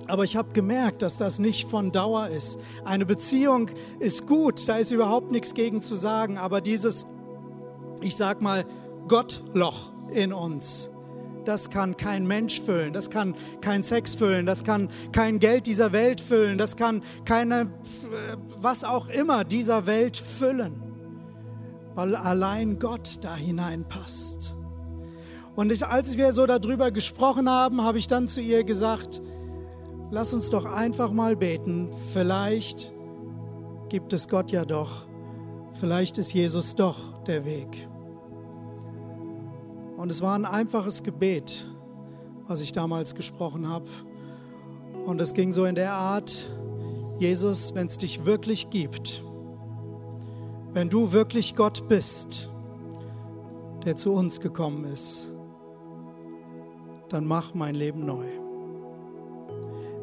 Aber 0.08 0.23
ich 0.23 0.36
habe 0.36 0.51
gemerkt, 0.53 1.03
dass 1.03 1.17
das 1.17 1.38
nicht 1.38 1.69
von 1.69 1.91
Dauer 1.91 2.27
ist. 2.27 2.60
Eine 2.86 3.05
Beziehung 3.05 3.69
ist 3.99 4.25
gut, 4.25 4.67
da 4.67 4.77
ist 4.77 4.89
überhaupt 4.89 5.31
nichts 5.31 5.53
gegen 5.53 5.81
zu 5.81 5.95
sagen. 5.95 6.39
Aber 6.39 6.62
dieses 6.62 7.05
ich 8.01 8.15
sag 8.15 8.41
mal, 8.41 8.65
Gottloch 9.08 9.91
in 10.12 10.34
uns. 10.34 10.89
Das 11.45 11.69
kann 11.69 11.95
kein 11.95 12.25
Mensch 12.25 12.60
füllen, 12.60 12.91
das 12.91 13.12
kann 13.12 13.36
kein 13.62 13.84
Sex 13.84 14.15
füllen, 14.15 14.47
das 14.47 14.63
kann 14.63 14.89
kein 15.12 15.39
Geld 15.39 15.67
dieser 15.67 15.91
Welt 15.91 16.19
füllen, 16.19 16.58
das 16.58 16.75
kann 16.75 17.03
keine, 17.23 17.62
äh, 17.62 18.38
was 18.58 18.84
auch 18.84 19.10
immer 19.10 19.43
dieser 19.43 19.86
Welt 19.86 20.17
füllen, 20.17 20.81
weil 21.93 22.15
allein 22.15 22.79
Gott 22.79 23.17
da 23.21 23.36
hineinpasst. 23.36 24.55
Und 25.55 25.72
ich, 25.72 25.86
als 25.86 26.17
wir 26.17 26.34
so 26.34 26.47
darüber 26.47 26.91
gesprochen 26.91 27.49
haben, 27.49 27.82
habe 27.84 27.99
ich 27.99 28.07
dann 28.07 28.28
zu 28.28 28.41
ihr 28.41 28.63
gesagt, 28.63 29.22
lass 30.09 30.34
uns 30.34 30.49
doch 30.49 30.65
einfach 30.65 31.11
mal 31.11 31.36
beten, 31.36 31.91
vielleicht 32.11 32.91
gibt 33.89 34.13
es 34.13 34.28
Gott 34.28 34.51
ja 34.51 34.65
doch. 34.65 35.05
Vielleicht 35.74 36.17
ist 36.17 36.34
Jesus 36.34 36.76
doch 36.76 37.14
der 37.28 37.45
Weg. 37.45 37.88
Und 39.97 40.11
es 40.11 40.21
war 40.21 40.36
ein 40.36 40.45
einfaches 40.45 41.03
Gebet, 41.03 41.65
was 42.47 42.61
ich 42.61 42.71
damals 42.71 43.15
gesprochen 43.15 43.67
habe. 43.67 43.89
Und 45.05 45.21
es 45.21 45.34
ging 45.34 45.51
so 45.51 45.65
in 45.65 45.76
der 45.76 45.93
Art, 45.93 46.49
Jesus, 47.17 47.73
wenn 47.73 47.88
es 47.88 47.97
dich 47.97 48.26
wirklich 48.26 48.69
gibt, 48.69 49.23
wenn 50.73 50.89
du 50.89 51.13
wirklich 51.13 51.55
Gott 51.55 51.88
bist, 51.88 52.49
der 53.86 53.95
zu 53.95 54.11
uns 54.11 54.41
gekommen 54.41 54.84
ist, 54.86 55.28
dann 57.09 57.26
mach 57.26 57.53
mein 57.53 57.76
Leben 57.76 58.05
neu. 58.05 58.26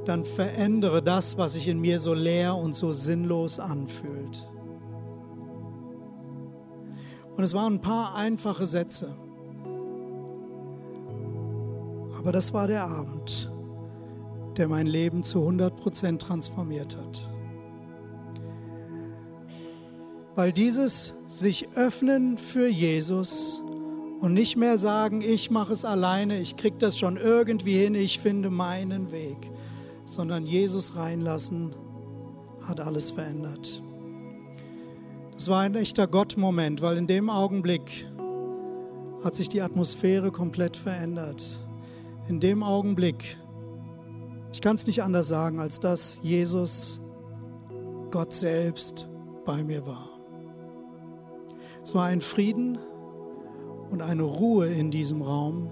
Dann 0.05 0.25
verändere 0.25 1.03
das, 1.03 1.37
was 1.37 1.53
sich 1.53 1.69
in 1.69 1.81
mir 1.81 2.01
so 2.01 2.15
leer 2.15 2.57
und 2.57 2.75
so 2.75 2.93
sinnlos 2.93 3.59
anfühlt. 3.59 4.47
Und 7.37 7.43
es 7.43 7.55
waren 7.55 7.75
ein 7.75 7.81
paar 7.81 8.15
einfache 8.15 8.67
Sätze. 8.67 9.15
Aber 12.19 12.31
das 12.31 12.53
war 12.53 12.67
der 12.67 12.85
Abend, 12.85 13.51
der 14.57 14.69
mein 14.69 14.87
Leben 14.87 15.23
zu 15.23 15.41
100 15.41 15.75
Prozent 15.77 16.23
transformiert 16.23 16.97
hat. 16.97 17.33
Weil 20.35 20.53
dieses 20.53 21.15
sich 21.27 21.69
öffnen 21.75 22.39
für 22.39 22.69
Jesus 22.69 23.63
und 24.21 24.35
nicht 24.35 24.57
mehr 24.57 24.79
sagen, 24.79 25.21
ich 25.21 25.51
mache 25.51 25.73
es 25.73 25.85
alleine, 25.85 26.39
ich 26.39 26.57
kriege 26.57 26.77
das 26.79 26.99
schon 26.99 27.17
irgendwie 27.17 27.77
hin, 27.77 27.95
ich 27.95 28.19
finde 28.19 28.51
meinen 28.51 29.11
Weg, 29.11 29.51
sondern 30.05 30.47
Jesus 30.47 30.97
reinlassen 30.97 31.75
hat 32.67 32.81
alles 32.81 33.11
verändert. 33.11 33.83
Das 35.43 35.49
war 35.49 35.63
ein 35.63 35.75
echter 35.75 36.07
Gott-Moment, 36.07 36.83
weil 36.83 36.97
in 36.97 37.09
dem 37.09 37.29
Augenblick 37.29 38.09
hat 39.25 39.35
sich 39.35 39.49
die 39.49 39.61
Atmosphäre 39.61 40.31
komplett 40.31 40.77
verändert. 40.77 41.45
In 42.29 42.39
dem 42.39 42.63
Augenblick, 42.63 43.37
ich 44.53 44.61
kann 44.61 44.77
es 44.77 44.87
nicht 44.87 45.03
anders 45.03 45.27
sagen, 45.27 45.59
als 45.59 45.81
dass 45.81 46.21
Jesus, 46.23 47.01
Gott 48.13 48.33
selbst, 48.33 49.09
bei 49.45 49.65
mir 49.65 49.85
war. 49.85 50.11
Es 51.83 51.93
war 51.97 52.05
ein 52.05 52.21
Frieden, 52.21 52.79
und 53.91 54.01
eine 54.01 54.23
Ruhe 54.23 54.69
in 54.69 54.93
diesem 54.93 55.23
Raum. 55.23 55.69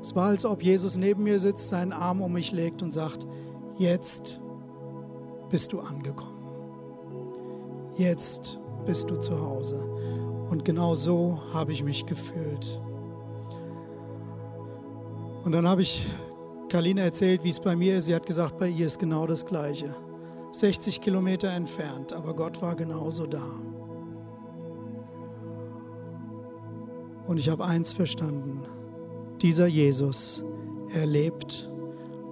Es 0.00 0.16
war, 0.16 0.28
als 0.28 0.46
ob 0.46 0.62
Jesus 0.62 0.96
neben 0.96 1.24
mir 1.24 1.38
sitzt, 1.38 1.68
seinen 1.68 1.92
Arm 1.92 2.22
um 2.22 2.32
mich 2.32 2.52
legt 2.52 2.82
und 2.82 2.94
sagt, 2.94 3.26
jetzt 3.76 4.40
bist 5.50 5.74
du 5.74 5.80
angekommen. 5.80 6.38
Jetzt 7.98 8.58
bist 8.86 9.10
du 9.10 9.16
zu 9.16 9.40
Hause. 9.40 9.76
Und 10.50 10.64
genau 10.64 10.94
so 10.94 11.40
habe 11.52 11.72
ich 11.72 11.84
mich 11.84 12.06
gefühlt. 12.06 12.80
Und 15.44 15.52
dann 15.52 15.68
habe 15.68 15.82
ich 15.82 16.06
Karline 16.68 17.00
erzählt, 17.00 17.44
wie 17.44 17.50
es 17.50 17.60
bei 17.60 17.74
mir 17.76 17.98
ist. 17.98 18.06
Sie 18.06 18.14
hat 18.14 18.26
gesagt, 18.26 18.58
bei 18.58 18.68
ihr 18.68 18.86
ist 18.86 18.98
genau 18.98 19.26
das 19.26 19.44
Gleiche. 19.46 19.94
60 20.52 21.00
Kilometer 21.00 21.48
entfernt, 21.50 22.12
aber 22.12 22.34
Gott 22.34 22.60
war 22.62 22.74
genauso 22.74 23.26
da. 23.26 23.44
Und 27.26 27.38
ich 27.38 27.48
habe 27.50 27.64
eins 27.64 27.92
verstanden. 27.92 28.62
Dieser 29.42 29.66
Jesus, 29.66 30.42
er 30.94 31.06
lebt 31.06 31.70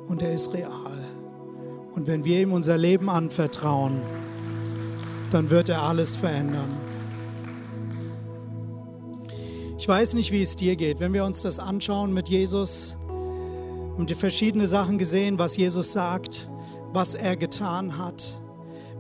und 0.07 0.23
er 0.23 0.33
ist 0.33 0.53
real. 0.55 1.05
Und 1.95 2.07
wenn 2.07 2.25
wir 2.25 2.41
ihm 2.41 2.53
unser 2.53 2.79
Leben 2.79 3.09
anvertrauen, 3.09 4.01
dann 5.37 5.51
wird 5.51 5.69
er 5.69 5.83
alles 5.83 6.17
verändern. 6.17 6.79
Ich 9.77 9.87
weiß 9.87 10.15
nicht, 10.15 10.33
wie 10.33 10.41
es 10.41 10.57
dir 10.57 10.77
geht. 10.77 10.99
Wenn 10.99 11.13
wir 11.13 11.27
uns 11.27 11.43
das 11.43 11.59
anschauen 11.59 12.15
mit 12.15 12.31
Jesus, 12.31 12.97
wir 13.99 14.17
verschiedene 14.17 14.67
Sachen 14.67 14.97
gesehen, 14.97 15.39
was 15.39 15.59
Jesus 15.59 15.93
sagt, 15.93 16.49
was 16.95 17.15
er 17.15 17.37
getan 17.37 17.99
hat. 17.99 18.41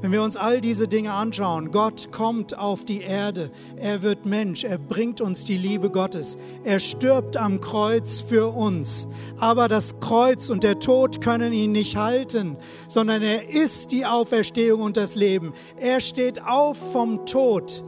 Wenn 0.02 0.12
wir 0.12 0.22
uns 0.22 0.36
all 0.36 0.60
diese 0.60 0.88
Dinge 0.88 1.12
anschauen, 1.12 1.72
Gott 1.72 2.12
kommt 2.12 2.56
auf 2.58 2.84
die 2.84 3.00
Erde, 3.00 3.50
er 3.76 4.02
wird 4.02 4.26
Mensch, 4.26 4.62
er 4.62 4.76
bringt 4.76 5.22
uns 5.22 5.44
die 5.44 5.56
Liebe 5.56 5.88
Gottes, 5.88 6.36
er 6.64 6.80
stirbt 6.80 7.38
am 7.38 7.62
Kreuz 7.62 8.20
für 8.20 8.54
uns. 8.54 9.08
Aber 9.38 9.68
das 9.68 9.98
Kreuz 10.00 10.50
und 10.50 10.64
der 10.64 10.80
Tod 10.80 11.22
können 11.22 11.54
ihn 11.54 11.72
nicht 11.72 11.96
halten, 11.96 12.58
sondern 12.88 13.22
er 13.22 13.48
ist 13.48 13.90
die 13.90 14.04
Auferstehung 14.04 14.82
und 14.82 14.98
das 14.98 15.14
Leben. 15.14 15.54
Er 15.78 16.02
steht 16.02 16.42
auf 16.44 16.76
vom 16.92 17.24
Tod. 17.24 17.82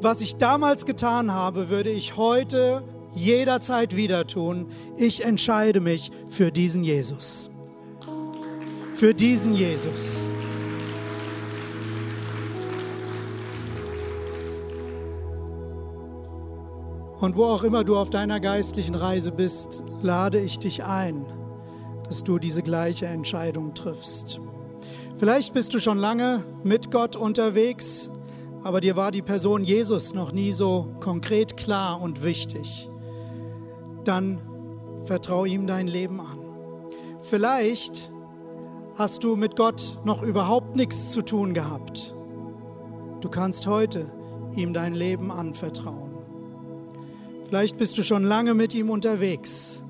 Was 0.00 0.20
ich 0.20 0.36
damals 0.36 0.86
getan 0.86 1.32
habe, 1.32 1.70
würde 1.70 1.90
ich 1.90 2.16
heute 2.16 2.82
jederzeit 3.14 3.94
wieder 3.94 4.26
tun. 4.26 4.66
Ich 4.96 5.24
entscheide 5.24 5.80
mich 5.80 6.10
für 6.28 6.50
diesen 6.50 6.82
Jesus. 6.82 7.48
Für 8.92 9.14
diesen 9.14 9.54
Jesus. 9.54 10.30
Und 17.20 17.36
wo 17.36 17.44
auch 17.44 17.64
immer 17.64 17.82
du 17.82 17.96
auf 17.96 18.10
deiner 18.10 18.40
geistlichen 18.40 18.94
Reise 18.94 19.32
bist, 19.32 19.82
lade 20.02 20.38
ich 20.38 20.58
dich 20.58 20.84
ein, 20.84 21.24
dass 22.04 22.22
du 22.22 22.38
diese 22.38 22.62
gleiche 22.62 23.06
Entscheidung 23.06 23.72
triffst. 23.72 24.40
Vielleicht 25.16 25.54
bist 25.54 25.72
du 25.72 25.78
schon 25.78 25.98
lange 25.98 26.44
mit 26.62 26.90
Gott 26.90 27.16
unterwegs, 27.16 28.10
aber 28.62 28.82
dir 28.82 28.96
war 28.96 29.12
die 29.12 29.22
Person 29.22 29.64
Jesus 29.64 30.12
noch 30.12 30.30
nie 30.30 30.52
so 30.52 30.88
konkret 31.00 31.56
klar 31.56 32.02
und 32.02 32.22
wichtig. 32.22 32.90
Dann 34.04 34.38
vertraue 35.04 35.48
ihm 35.48 35.66
dein 35.66 35.86
Leben 35.86 36.20
an. 36.20 36.38
Vielleicht 37.22 38.12
hast 38.96 39.24
du 39.24 39.36
mit 39.36 39.56
Gott 39.56 39.98
noch 40.04 40.22
überhaupt 40.22 40.76
nichts 40.76 41.12
zu 41.12 41.22
tun 41.22 41.54
gehabt. 41.54 42.14
Du 43.22 43.30
kannst 43.30 43.66
heute 43.66 44.06
ihm 44.54 44.74
dein 44.74 44.94
Leben 44.94 45.30
anvertrauen. 45.30 46.05
Vielleicht 47.48 47.78
bist 47.78 47.96
du 47.96 48.02
schon 48.02 48.24
lange 48.24 48.54
mit 48.54 48.74
ihm 48.74 48.90
unterwegs 48.90 49.80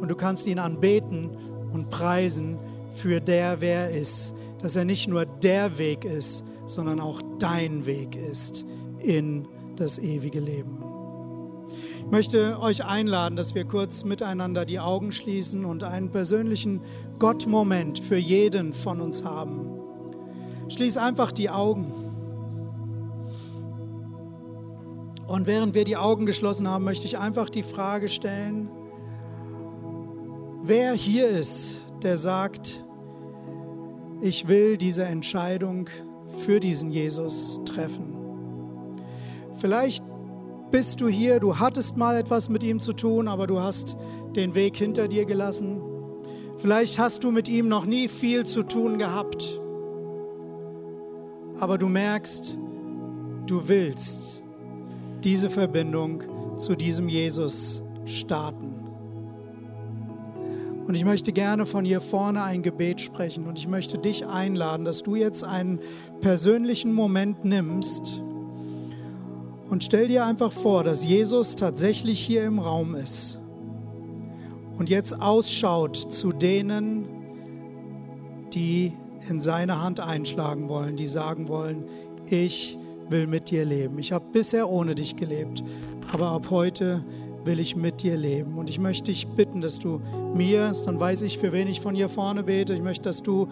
und 0.00 0.10
du 0.10 0.14
kannst 0.14 0.46
ihn 0.46 0.58
anbeten 0.58 1.30
und 1.72 1.88
preisen 1.88 2.58
für 2.90 3.20
der, 3.20 3.60
wer 3.60 3.88
er 3.88 3.90
ist. 3.90 4.34
Dass 4.60 4.76
er 4.76 4.84
nicht 4.84 5.08
nur 5.08 5.24
der 5.24 5.78
Weg 5.78 6.04
ist, 6.04 6.44
sondern 6.66 7.00
auch 7.00 7.22
dein 7.38 7.86
Weg 7.86 8.16
ist 8.16 8.66
in 8.98 9.48
das 9.76 9.98
ewige 9.98 10.40
Leben. 10.40 10.82
Ich 11.98 12.10
möchte 12.10 12.60
euch 12.60 12.84
einladen, 12.84 13.36
dass 13.36 13.54
wir 13.54 13.64
kurz 13.64 14.04
miteinander 14.04 14.64
die 14.64 14.80
Augen 14.80 15.12
schließen 15.12 15.64
und 15.64 15.84
einen 15.84 16.10
persönlichen 16.10 16.80
Gott-Moment 17.18 17.98
für 17.98 18.16
jeden 18.16 18.72
von 18.72 19.00
uns 19.00 19.24
haben. 19.24 19.70
Schließ 20.68 20.96
einfach 20.96 21.32
die 21.32 21.50
Augen. 21.50 21.92
Und 25.28 25.46
während 25.46 25.74
wir 25.74 25.84
die 25.84 25.98
Augen 25.98 26.24
geschlossen 26.24 26.66
haben, 26.66 26.84
möchte 26.84 27.04
ich 27.04 27.18
einfach 27.18 27.50
die 27.50 27.62
Frage 27.62 28.08
stellen, 28.08 28.70
wer 30.62 30.94
hier 30.94 31.28
ist, 31.28 31.76
der 32.02 32.16
sagt, 32.16 32.82
ich 34.22 34.48
will 34.48 34.78
diese 34.78 35.04
Entscheidung 35.04 35.90
für 36.24 36.60
diesen 36.60 36.90
Jesus 36.90 37.60
treffen. 37.66 38.14
Vielleicht 39.52 40.02
bist 40.70 41.02
du 41.02 41.08
hier, 41.08 41.40
du 41.40 41.58
hattest 41.58 41.98
mal 41.98 42.16
etwas 42.16 42.48
mit 42.48 42.62
ihm 42.62 42.80
zu 42.80 42.94
tun, 42.94 43.28
aber 43.28 43.46
du 43.46 43.60
hast 43.60 43.98
den 44.34 44.54
Weg 44.54 44.78
hinter 44.78 45.08
dir 45.08 45.26
gelassen. 45.26 45.82
Vielleicht 46.56 46.98
hast 46.98 47.22
du 47.22 47.30
mit 47.30 47.50
ihm 47.50 47.68
noch 47.68 47.84
nie 47.84 48.08
viel 48.08 48.46
zu 48.46 48.62
tun 48.62 48.98
gehabt, 48.98 49.60
aber 51.60 51.76
du 51.76 51.86
merkst, 51.86 52.56
du 53.46 53.68
willst 53.68 54.37
diese 55.24 55.50
Verbindung 55.50 56.22
zu 56.56 56.74
diesem 56.74 57.08
Jesus 57.08 57.82
starten. 58.04 58.74
Und 60.86 60.94
ich 60.94 61.04
möchte 61.04 61.32
gerne 61.32 61.66
von 61.66 61.84
hier 61.84 62.00
vorne 62.00 62.42
ein 62.42 62.62
Gebet 62.62 63.00
sprechen 63.00 63.46
und 63.46 63.58
ich 63.58 63.68
möchte 63.68 63.98
dich 63.98 64.26
einladen, 64.26 64.86
dass 64.86 65.02
du 65.02 65.16
jetzt 65.16 65.44
einen 65.44 65.80
persönlichen 66.20 66.94
Moment 66.94 67.44
nimmst 67.44 68.22
und 69.68 69.84
stell 69.84 70.08
dir 70.08 70.24
einfach 70.24 70.50
vor, 70.50 70.82
dass 70.82 71.04
Jesus 71.04 71.54
tatsächlich 71.56 72.20
hier 72.20 72.44
im 72.44 72.58
Raum 72.58 72.94
ist 72.94 73.38
und 74.78 74.88
jetzt 74.88 75.20
ausschaut 75.20 75.96
zu 75.96 76.32
denen, 76.32 77.06
die 78.54 78.94
in 79.28 79.40
seine 79.40 79.82
Hand 79.82 80.00
einschlagen 80.00 80.70
wollen, 80.70 80.96
die 80.96 81.06
sagen 81.06 81.48
wollen, 81.48 81.84
ich 82.30 82.78
will 83.08 83.26
mit 83.26 83.50
dir 83.50 83.64
leben. 83.64 83.98
Ich 83.98 84.12
habe 84.12 84.24
bisher 84.32 84.68
ohne 84.68 84.94
dich 84.94 85.16
gelebt, 85.16 85.62
aber 86.12 86.28
ab 86.28 86.46
heute 86.50 87.04
will 87.44 87.60
ich 87.60 87.76
mit 87.76 88.02
dir 88.02 88.16
leben. 88.16 88.58
Und 88.58 88.68
ich 88.68 88.78
möchte 88.78 89.04
dich 89.04 89.26
bitten, 89.26 89.60
dass 89.60 89.78
du 89.78 90.00
mir, 90.34 90.72
dann 90.84 91.00
weiß 91.00 91.22
ich, 91.22 91.38
für 91.38 91.52
wen 91.52 91.66
ich 91.68 91.80
von 91.80 91.94
hier 91.94 92.08
vorne 92.08 92.42
bete, 92.42 92.74
ich 92.74 92.82
möchte, 92.82 93.04
dass 93.04 93.22
du 93.22 93.48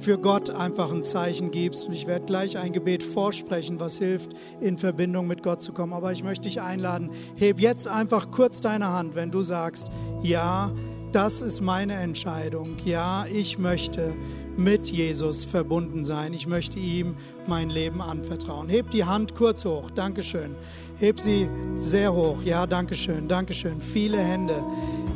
für 0.00 0.18
Gott 0.18 0.50
einfach 0.50 0.92
ein 0.92 1.02
Zeichen 1.02 1.50
gibst. 1.50 1.86
Und 1.86 1.92
ich 1.92 2.06
werde 2.06 2.24
gleich 2.26 2.56
ein 2.56 2.72
Gebet 2.72 3.02
vorsprechen, 3.02 3.80
was 3.80 3.98
hilft, 3.98 4.32
in 4.60 4.78
Verbindung 4.78 5.26
mit 5.26 5.42
Gott 5.42 5.62
zu 5.62 5.72
kommen. 5.72 5.92
Aber 5.92 6.12
ich 6.12 6.22
möchte 6.22 6.48
dich 6.48 6.60
einladen, 6.60 7.10
heb 7.36 7.60
jetzt 7.60 7.88
einfach 7.88 8.30
kurz 8.30 8.60
deine 8.60 8.88
Hand, 8.88 9.16
wenn 9.16 9.30
du 9.30 9.42
sagst, 9.42 9.88
ja, 10.22 10.70
das 11.12 11.42
ist 11.42 11.60
meine 11.60 11.94
Entscheidung. 11.94 12.76
Ja, 12.84 13.26
ich 13.26 13.58
möchte 13.58 14.14
mit 14.56 14.90
Jesus 14.90 15.44
verbunden 15.44 16.04
sein. 16.04 16.32
Ich 16.34 16.46
möchte 16.46 16.78
ihm 16.78 17.14
mein 17.46 17.70
Leben 17.70 18.00
anvertrauen. 18.00 18.68
Heb 18.68 18.90
die 18.90 19.04
Hand 19.04 19.34
kurz 19.34 19.64
hoch. 19.64 19.90
Dankeschön. 19.90 20.54
Heb 20.96 21.18
sie 21.18 21.48
sehr 21.74 22.12
hoch. 22.12 22.42
Ja, 22.44 22.66
Dankeschön. 22.66 23.28
Dankeschön. 23.28 23.80
Viele 23.80 24.18
Hände. 24.18 24.54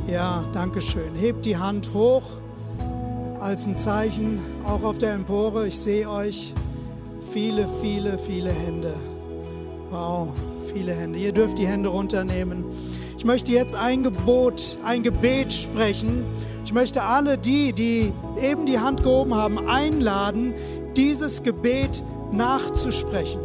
Ja, 0.08 0.44
Dankeschön. 0.52 1.14
Heb 1.14 1.42
die 1.42 1.56
Hand 1.56 1.92
hoch 1.92 2.22
als 3.40 3.66
ein 3.66 3.76
Zeichen, 3.76 4.40
auch 4.64 4.82
auf 4.82 4.98
der 4.98 5.14
Empore. 5.14 5.68
Ich 5.68 5.78
sehe 5.78 6.08
euch. 6.08 6.52
Viele, 7.32 7.68
viele, 7.80 8.18
viele 8.18 8.50
Hände. 8.50 8.94
Wow, 9.90 10.28
viele 10.64 10.92
Hände. 10.92 11.18
Ihr 11.18 11.32
dürft 11.32 11.58
die 11.58 11.66
Hände 11.66 11.88
runternehmen. 11.90 12.64
Ich 13.18 13.24
möchte 13.24 13.52
jetzt 13.52 13.74
ein 13.74 14.02
Gebot, 14.02 14.78
ein 14.84 15.02
Gebet 15.02 15.52
sprechen. 15.52 16.24
Ich 16.66 16.72
möchte 16.72 17.00
alle 17.00 17.38
die, 17.38 17.72
die 17.72 18.12
eben 18.42 18.66
die 18.66 18.80
Hand 18.80 19.04
gehoben 19.04 19.32
haben, 19.32 19.68
einladen, 19.68 20.52
dieses 20.96 21.44
Gebet 21.44 22.02
nachzusprechen. 22.32 23.40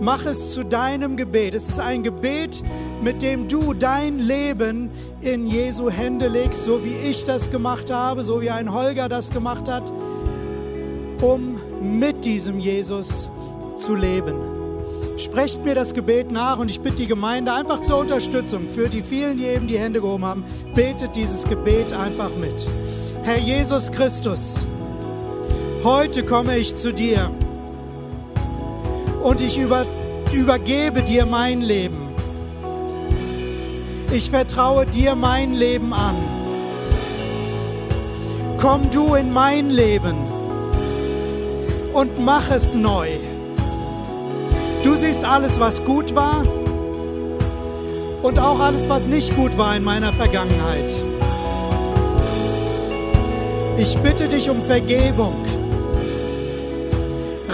Mach 0.00 0.24
es 0.24 0.52
zu 0.52 0.64
deinem 0.64 1.18
Gebet. 1.18 1.52
Es 1.52 1.68
ist 1.68 1.78
ein 1.78 2.02
Gebet, 2.02 2.62
mit 3.02 3.20
dem 3.20 3.46
du 3.46 3.74
dein 3.74 4.20
Leben 4.20 4.88
in 5.20 5.46
Jesu 5.46 5.90
Hände 5.90 6.28
legst, 6.28 6.64
so 6.64 6.82
wie 6.82 6.94
ich 6.94 7.26
das 7.26 7.50
gemacht 7.50 7.92
habe, 7.92 8.22
so 8.22 8.40
wie 8.40 8.48
ein 8.48 8.72
Holger 8.72 9.06
das 9.10 9.28
gemacht 9.28 9.68
hat, 9.68 9.92
um 11.20 11.60
mit 11.82 12.24
diesem 12.24 12.58
Jesus 12.58 13.28
zu 13.76 13.94
leben. 13.94 14.51
Sprecht 15.18 15.64
mir 15.64 15.74
das 15.74 15.94
Gebet 15.94 16.30
nach 16.30 16.58
und 16.58 16.70
ich 16.70 16.80
bitte 16.80 16.96
die 16.96 17.06
Gemeinde 17.06 17.52
einfach 17.52 17.80
zur 17.80 17.98
Unterstützung 17.98 18.68
für 18.68 18.88
die 18.88 19.02
vielen, 19.02 19.36
die 19.36 19.44
eben 19.44 19.68
die 19.68 19.78
Hände 19.78 20.00
gehoben 20.00 20.24
haben. 20.24 20.44
Betet 20.74 21.16
dieses 21.16 21.44
Gebet 21.44 21.92
einfach 21.92 22.30
mit. 22.36 22.66
Herr 23.22 23.38
Jesus 23.38 23.92
Christus, 23.92 24.64
heute 25.84 26.24
komme 26.24 26.56
ich 26.56 26.74
zu 26.76 26.92
dir 26.92 27.30
und 29.22 29.40
ich 29.40 29.58
über, 29.58 29.86
übergebe 30.32 31.02
dir 31.02 31.26
mein 31.26 31.60
Leben. 31.60 32.08
Ich 34.12 34.30
vertraue 34.30 34.86
dir 34.86 35.14
mein 35.14 35.52
Leben 35.52 35.92
an. 35.94 36.16
Komm 38.60 38.90
du 38.90 39.14
in 39.14 39.32
mein 39.32 39.70
Leben 39.70 40.16
und 41.92 42.18
mach 42.24 42.50
es 42.50 42.74
neu. 42.74 43.08
Du 44.82 44.96
siehst 44.96 45.24
alles, 45.24 45.60
was 45.60 45.84
gut 45.84 46.14
war 46.16 46.44
und 48.22 48.38
auch 48.38 48.58
alles, 48.58 48.88
was 48.88 49.06
nicht 49.06 49.34
gut 49.36 49.56
war 49.56 49.76
in 49.76 49.84
meiner 49.84 50.12
Vergangenheit. 50.12 50.92
Ich 53.78 53.96
bitte 53.98 54.28
dich 54.28 54.50
um 54.50 54.60
Vergebung. 54.62 55.36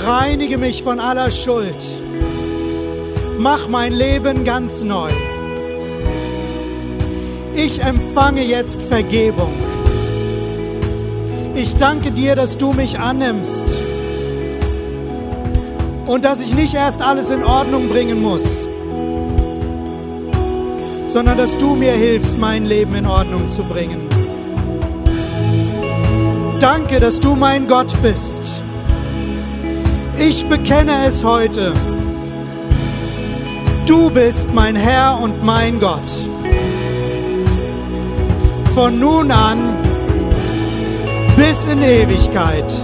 Reinige 0.06 0.56
mich 0.56 0.82
von 0.82 1.00
aller 1.00 1.30
Schuld. 1.30 1.76
Mach 3.38 3.68
mein 3.68 3.92
Leben 3.92 4.44
ganz 4.44 4.82
neu. 4.84 5.10
Ich 7.54 7.82
empfange 7.82 8.42
jetzt 8.42 8.82
Vergebung. 8.82 9.52
Ich 11.54 11.76
danke 11.76 12.10
dir, 12.10 12.36
dass 12.36 12.56
du 12.56 12.72
mich 12.72 12.98
annimmst 12.98 13.66
und 16.08 16.24
dass 16.24 16.40
ich 16.40 16.54
nicht 16.54 16.74
erst 16.74 17.02
alles 17.02 17.28
in 17.30 17.44
Ordnung 17.44 17.88
bringen 17.90 18.20
muss, 18.20 18.66
sondern 21.06 21.36
dass 21.36 21.56
du 21.56 21.76
mir 21.76 21.92
hilfst, 21.92 22.38
mein 22.38 22.64
Leben 22.64 22.94
in 22.94 23.06
Ordnung 23.06 23.48
zu 23.48 23.62
bringen. 23.62 24.08
Danke, 26.58 26.98
dass 26.98 27.20
du 27.20 27.36
mein 27.36 27.68
Gott 27.68 27.94
bist. 28.02 28.42
Ich 30.18 30.44
bekenne 30.46 31.06
es 31.06 31.22
heute. 31.22 31.72
Du 33.86 34.10
bist 34.10 34.52
mein 34.52 34.76
Herr 34.76 35.20
und 35.20 35.44
mein 35.44 35.78
Gott. 35.78 36.10
Von 38.74 38.98
nun 38.98 39.30
an 39.30 39.58
bis 41.36 41.66
in 41.66 41.82
Ewigkeit. 41.82 42.74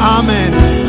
Amen. 0.00 0.79